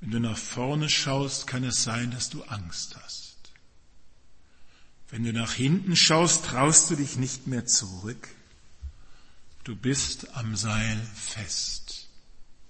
Wenn 0.00 0.10
du 0.10 0.20
nach 0.20 0.36
vorne 0.36 0.88
schaust, 0.88 1.46
kann 1.46 1.64
es 1.64 1.82
sein, 1.82 2.10
dass 2.10 2.30
du 2.30 2.42
Angst 2.44 2.96
hast. 3.02 3.36
Wenn 5.10 5.24
du 5.24 5.32
nach 5.32 5.52
hinten 5.52 5.96
schaust, 5.96 6.46
traust 6.46 6.90
du 6.90 6.96
dich 6.96 7.16
nicht 7.16 7.46
mehr 7.46 7.66
zurück. 7.66 8.28
Du 9.64 9.74
bist 9.76 10.34
am 10.36 10.56
Seil 10.56 11.00
fest, 11.14 12.08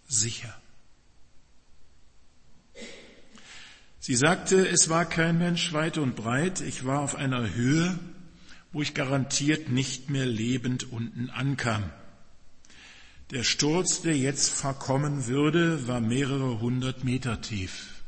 sicher. 0.08 0.54
Sie 4.00 4.16
sagte, 4.16 4.66
es 4.66 4.88
war 4.88 5.04
kein 5.04 5.38
Mensch 5.38 5.72
weit 5.72 5.98
und 5.98 6.16
breit, 6.16 6.62
ich 6.62 6.86
war 6.86 7.00
auf 7.00 7.14
einer 7.14 7.54
Höhe, 7.54 7.98
wo 8.72 8.82
ich 8.82 8.94
garantiert 8.94 9.68
nicht 9.68 10.10
mehr 10.10 10.26
lebend 10.26 10.92
unten 10.92 11.30
ankam. 11.30 11.90
Der 13.30 13.44
Sturz, 13.44 14.02
der 14.02 14.16
jetzt 14.16 14.50
verkommen 14.50 15.26
würde, 15.26 15.86
war 15.86 16.00
mehrere 16.00 16.60
hundert 16.60 17.04
Meter 17.04 17.40
tief. 17.40 18.02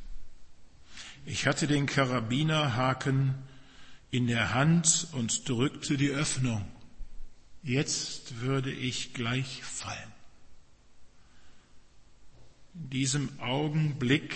Ich 1.24 1.46
hatte 1.46 1.66
den 1.66 1.86
Karabinerhaken 1.86 3.34
in 4.10 4.26
der 4.26 4.54
Hand 4.54 5.08
und 5.12 5.48
drückte 5.48 5.96
die 5.96 6.10
Öffnung 6.10 6.64
jetzt 7.62 8.40
würde 8.40 8.72
ich 8.72 9.14
gleich 9.14 9.62
fallen. 9.62 10.12
In 12.74 12.90
diesem 12.90 13.40
Augenblick 13.40 14.34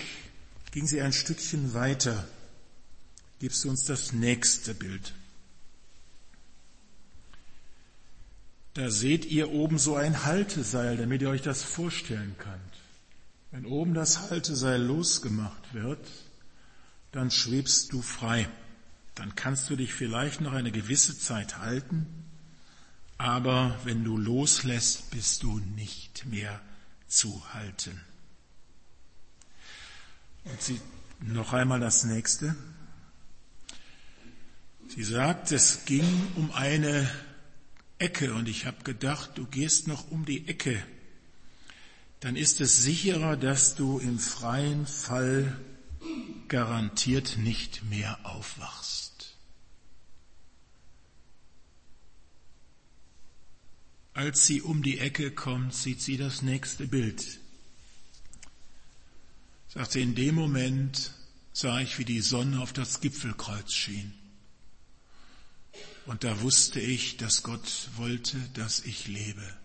ging 0.71 0.87
sie 0.87 1.01
ein 1.01 1.13
Stückchen 1.13 1.73
weiter. 1.73 2.27
Gibst 3.39 3.63
du 3.63 3.69
uns 3.69 3.83
das 3.83 4.13
nächste 4.13 4.73
Bild. 4.73 5.13
Da 8.77 8.91
seht 8.91 9.25
ihr 9.25 9.49
oben 9.49 9.79
so 9.79 9.95
ein 9.95 10.23
Halteseil, 10.23 10.97
damit 10.97 11.23
ihr 11.23 11.29
euch 11.29 11.41
das 11.41 11.63
vorstellen 11.63 12.35
könnt. 12.37 12.61
Wenn 13.49 13.65
oben 13.65 13.95
das 13.95 14.29
Halteseil 14.29 14.79
losgemacht 14.79 15.73
wird, 15.73 16.07
dann 17.11 17.31
schwebst 17.31 17.91
du 17.91 18.03
frei. 18.03 18.47
Dann 19.15 19.33
kannst 19.33 19.67
du 19.71 19.75
dich 19.75 19.95
vielleicht 19.95 20.41
noch 20.41 20.53
eine 20.53 20.71
gewisse 20.71 21.17
Zeit 21.17 21.57
halten, 21.57 22.05
aber 23.17 23.75
wenn 23.83 24.03
du 24.03 24.15
loslässt, 24.15 25.09
bist 25.09 25.41
du 25.41 25.57
nicht 25.57 26.27
mehr 26.27 26.61
zu 27.07 27.41
halten. 27.55 27.99
Und 30.43 30.61
sie, 30.61 30.79
noch 31.21 31.51
einmal 31.51 31.79
das 31.79 32.03
nächste. 32.03 32.55
Sie 34.87 35.03
sagt, 35.03 35.51
es 35.51 35.85
ging 35.85 36.05
um 36.35 36.51
eine 36.51 37.09
Ecke 37.99 38.33
und 38.33 38.47
ich 38.47 38.65
habe 38.65 38.83
gedacht, 38.83 39.31
du 39.37 39.45
gehst 39.45 39.87
noch 39.87 40.11
um 40.11 40.25
die 40.25 40.47
Ecke. 40.47 40.83
Dann 42.19 42.35
ist 42.35 42.61
es 42.61 42.81
sicherer, 42.83 43.37
dass 43.37 43.75
du 43.75 43.99
im 43.99 44.19
freien 44.19 44.85
Fall 44.85 45.59
garantiert 46.47 47.37
nicht 47.37 47.83
mehr 47.85 48.19
aufwachst. 48.23 49.35
Als 54.13 54.47
sie 54.47 54.63
um 54.63 54.81
die 54.81 54.97
Ecke 54.97 55.31
kommt, 55.31 55.75
sieht 55.75 56.01
sie 56.01 56.17
das 56.17 56.41
nächste 56.41 56.87
Bild. 56.87 57.39
Sagt 59.67 59.91
sie, 59.91 60.01
in 60.01 60.15
dem 60.15 60.33
Moment 60.33 61.13
sah 61.53 61.79
ich, 61.81 61.99
wie 61.99 62.05
die 62.05 62.21
Sonne 62.21 62.61
auf 62.61 62.73
das 62.73 62.99
Gipfelkreuz 62.99 63.73
schien. 63.73 64.16
Und 66.07 66.23
da 66.23 66.41
wusste 66.41 66.79
ich, 66.79 67.17
dass 67.17 67.43
Gott 67.43 67.89
wollte, 67.95 68.37
dass 68.55 68.79
ich 68.79 69.07
lebe. 69.07 69.57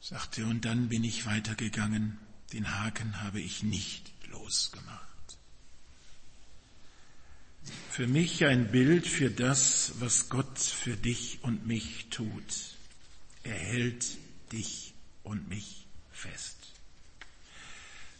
Sagte, 0.00 0.44
und 0.46 0.64
dann 0.64 0.88
bin 0.88 1.04
ich 1.04 1.24
weitergegangen. 1.24 2.18
Den 2.52 2.78
Haken 2.78 3.22
habe 3.22 3.40
ich 3.40 3.62
nicht 3.62 4.12
losgemacht 4.30 5.14
für 7.94 8.06
mich 8.08 8.44
ein 8.44 8.72
Bild 8.72 9.06
für 9.06 9.30
das, 9.30 9.92
was 10.00 10.28
Gott 10.28 10.58
für 10.58 10.96
dich 10.96 11.38
und 11.42 11.66
mich 11.66 12.06
tut. 12.10 12.76
Er 13.44 13.54
hält 13.54 14.18
dich 14.50 14.94
und 15.22 15.48
mich 15.48 15.86
fest. 16.10 16.56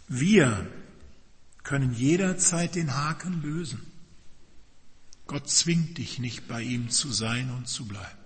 Wir 0.07 0.71
können 1.63 1.95
jederzeit 1.95 2.75
den 2.75 2.95
Haken 2.95 3.43
lösen. 3.43 3.81
Gott 5.27 5.49
zwingt 5.49 5.99
dich 5.99 6.19
nicht 6.19 6.49
bei 6.49 6.63
ihm 6.63 6.91
zu 6.91 7.13
sein 7.13 7.51
und 7.51 7.69
zu 7.69 7.87
bleiben. 7.87 8.19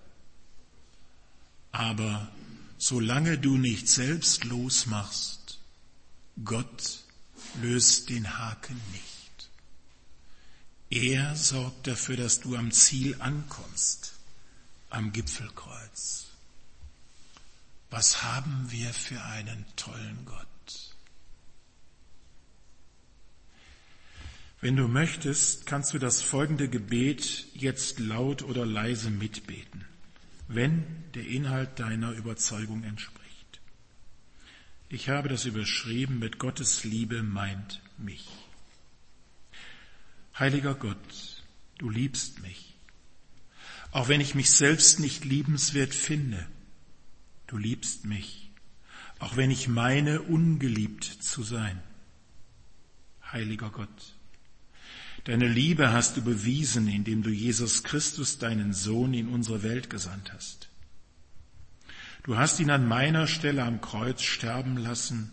Aber 1.70 2.28
solange 2.76 3.38
du 3.38 3.56
nicht 3.56 3.88
selbst 3.88 4.44
losmachst, 4.44 5.58
Gott 6.44 7.04
löst 7.60 8.08
den 8.08 8.38
Haken 8.38 8.80
nicht. 8.92 9.50
Er 10.90 11.36
sorgt 11.36 11.86
dafür, 11.86 12.16
dass 12.16 12.40
du 12.40 12.56
am 12.56 12.72
Ziel 12.72 13.16
ankommst, 13.20 14.14
am 14.90 15.12
Gipfelkreuz. 15.12 16.26
Was 17.90 18.22
haben 18.22 18.70
wir 18.70 18.92
für 18.92 19.22
einen 19.22 19.64
tollen 19.76 20.24
Gott? 20.24 20.46
Wenn 24.60 24.74
du 24.74 24.88
möchtest, 24.88 25.66
kannst 25.66 25.94
du 25.94 25.98
das 25.98 26.20
folgende 26.20 26.68
Gebet 26.68 27.46
jetzt 27.54 28.00
laut 28.00 28.42
oder 28.42 28.66
leise 28.66 29.08
mitbeten, 29.08 29.84
wenn 30.48 30.84
der 31.14 31.26
Inhalt 31.26 31.78
deiner 31.78 32.10
Überzeugung 32.12 32.82
entspricht. 32.82 33.60
Ich 34.88 35.10
habe 35.10 35.28
das 35.28 35.44
überschrieben 35.44 36.18
mit 36.18 36.38
Gottes 36.38 36.82
Liebe 36.82 37.22
meint 37.22 37.80
mich. 37.98 38.26
Heiliger 40.36 40.74
Gott, 40.74 41.44
du 41.78 41.88
liebst 41.88 42.40
mich. 42.42 42.74
Auch 43.92 44.08
wenn 44.08 44.20
ich 44.20 44.34
mich 44.34 44.50
selbst 44.50 44.98
nicht 44.98 45.24
liebenswert 45.24 45.94
finde, 45.94 46.44
du 47.46 47.58
liebst 47.58 48.06
mich. 48.06 48.50
Auch 49.20 49.36
wenn 49.36 49.50
ich 49.52 49.68
meine, 49.68 50.22
ungeliebt 50.22 51.04
zu 51.04 51.42
sein. 51.42 51.80
Heiliger 53.32 53.70
Gott, 53.70 54.17
Deine 55.28 55.46
Liebe 55.46 55.92
hast 55.92 56.16
du 56.16 56.22
bewiesen, 56.22 56.88
indem 56.88 57.22
du 57.22 57.28
Jesus 57.28 57.82
Christus, 57.82 58.38
deinen 58.38 58.72
Sohn, 58.72 59.12
in 59.12 59.28
unsere 59.28 59.62
Welt 59.62 59.90
gesandt 59.90 60.32
hast. 60.32 60.70
Du 62.22 62.38
hast 62.38 62.58
ihn 62.60 62.70
an 62.70 62.88
meiner 62.88 63.26
Stelle 63.26 63.62
am 63.64 63.82
Kreuz 63.82 64.22
sterben 64.22 64.78
lassen, 64.78 65.30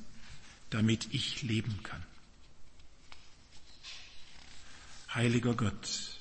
damit 0.70 1.08
ich 1.14 1.44
leben 1.44 1.80
kann. 1.84 2.04
Heiliger 5.14 5.54
Gott, 5.54 6.20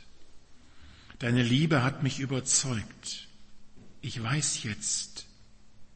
deine 1.19 1.43
Liebe 1.43 1.83
hat 1.83 2.05
mich 2.05 2.21
überzeugt. 2.21 3.27
Ich 4.03 4.23
weiß 4.23 4.63
jetzt, 4.63 5.27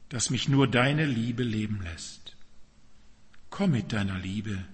dass 0.09 0.31
mich 0.31 0.49
nur 0.49 0.67
deine 0.67 1.07
Liebe 1.07 1.45
leben 1.45 1.81
lässt. 1.83 2.35
Komm 3.51 3.71
mit 3.71 3.93
deiner 3.93 4.19
Liebe 4.19 4.65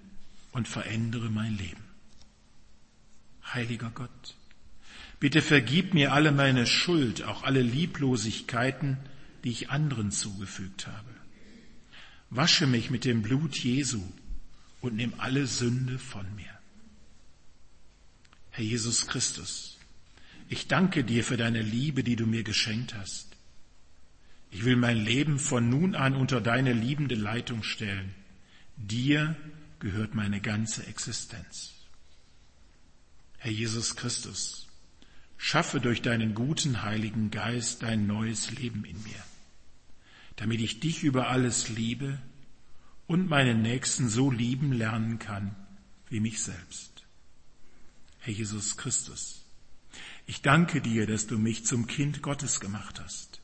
und 0.53 0.69
verändere 0.69 1.29
mein 1.29 1.59
Leben. 1.59 1.84
Heiliger 3.53 3.91
Gott, 3.91 4.37
bitte 5.21 5.43
vergib 5.43 5.95
mir 5.95 6.13
alle 6.13 6.33
meine 6.33 6.67
Schuld, 6.67 7.23
auch 7.23 7.43
alle 7.43 7.63
Lieblosigkeiten, 7.63 8.99
die 9.45 9.51
ich 9.51 9.71
anderen 9.71 10.11
zugefügt 10.11 10.87
habe. 10.87 11.11
Wasche 12.31 12.67
mich 12.67 12.91
mit 12.91 13.05
dem 13.05 13.23
Blut 13.23 13.57
Jesu 13.57 14.03
und 14.81 14.97
nimm 14.97 15.15
alle 15.19 15.47
Sünde 15.47 15.99
von 15.99 16.27
mir. 16.35 16.51
Herr 18.51 18.65
Jesus 18.65 19.07
Christus, 19.07 19.79
ich 20.49 20.69
danke 20.69 21.05
dir 21.05 21.25
für 21.25 21.37
deine 21.37 21.63
Liebe, 21.63 22.05
die 22.05 22.17
du 22.17 22.27
mir 22.27 22.43
geschenkt 22.43 22.95
hast. 22.95 23.37
Ich 24.51 24.65
will 24.65 24.77
mein 24.77 24.99
Leben 24.99 25.39
von 25.39 25.69
nun 25.69 25.95
an 25.95 26.15
unter 26.15 26.41
deine 26.41 26.73
liebende 26.73 27.17
Leitung 27.17 27.63
stellen. 27.63 28.15
Dir 28.77 29.35
gehört 29.81 30.15
meine 30.15 30.41
ganze 30.41 30.87
Existenz. 30.87 31.74
Herr 33.45 33.53
Jesus 33.53 33.95
Christus, 33.95 34.69
schaffe 35.37 35.79
durch 35.79 36.01
deinen 36.01 36.35
guten 36.35 36.81
Heiligen 36.81 37.31
Geist 37.31 37.83
dein 37.83 38.07
neues 38.07 38.51
Leben 38.53 38.87
in 38.87 38.97
mir, 39.03 39.23
damit 40.37 40.63
ich 40.63 40.81
dich 40.81 41.05
über 41.05 41.29
alles 41.29 41.69
liebe 41.69 42.19
und 43.07 43.29
meinen 43.29 43.61
Nächsten 43.61 44.09
so 44.09 44.31
lieben 44.31 44.73
lernen 44.73 45.19
kann 45.19 45.55
wie 46.09 46.21
mich 46.21 46.43
selbst. 46.43 47.05
Herr 48.21 48.33
Jesus 48.33 48.79
Christus, 48.79 49.45
ich 50.25 50.41
danke 50.41 50.81
dir, 50.81 51.07
dass 51.07 51.27
du 51.27 51.37
mich 51.37 51.67
zum 51.67 51.87
Kind 51.87 52.23
Gottes 52.23 52.61
gemacht 52.61 52.99
hast. 52.99 53.43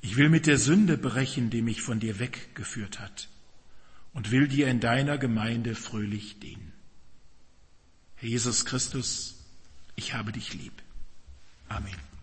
Ich 0.00 0.16
will 0.16 0.28
mit 0.28 0.48
der 0.48 0.58
Sünde 0.58 0.98
brechen, 0.98 1.50
die 1.50 1.62
mich 1.62 1.82
von 1.82 2.00
dir 2.00 2.18
weggeführt 2.18 2.98
hat, 2.98 3.28
und 4.12 4.32
will 4.32 4.48
dir 4.48 4.66
in 4.66 4.80
deiner 4.80 5.18
Gemeinde 5.18 5.76
fröhlich 5.76 6.40
dienen. 6.40 6.73
Jesus 8.24 8.64
Christus, 8.64 9.34
ich 9.96 10.14
habe 10.14 10.32
dich 10.32 10.54
lieb. 10.54 10.82
Amen. 11.68 12.13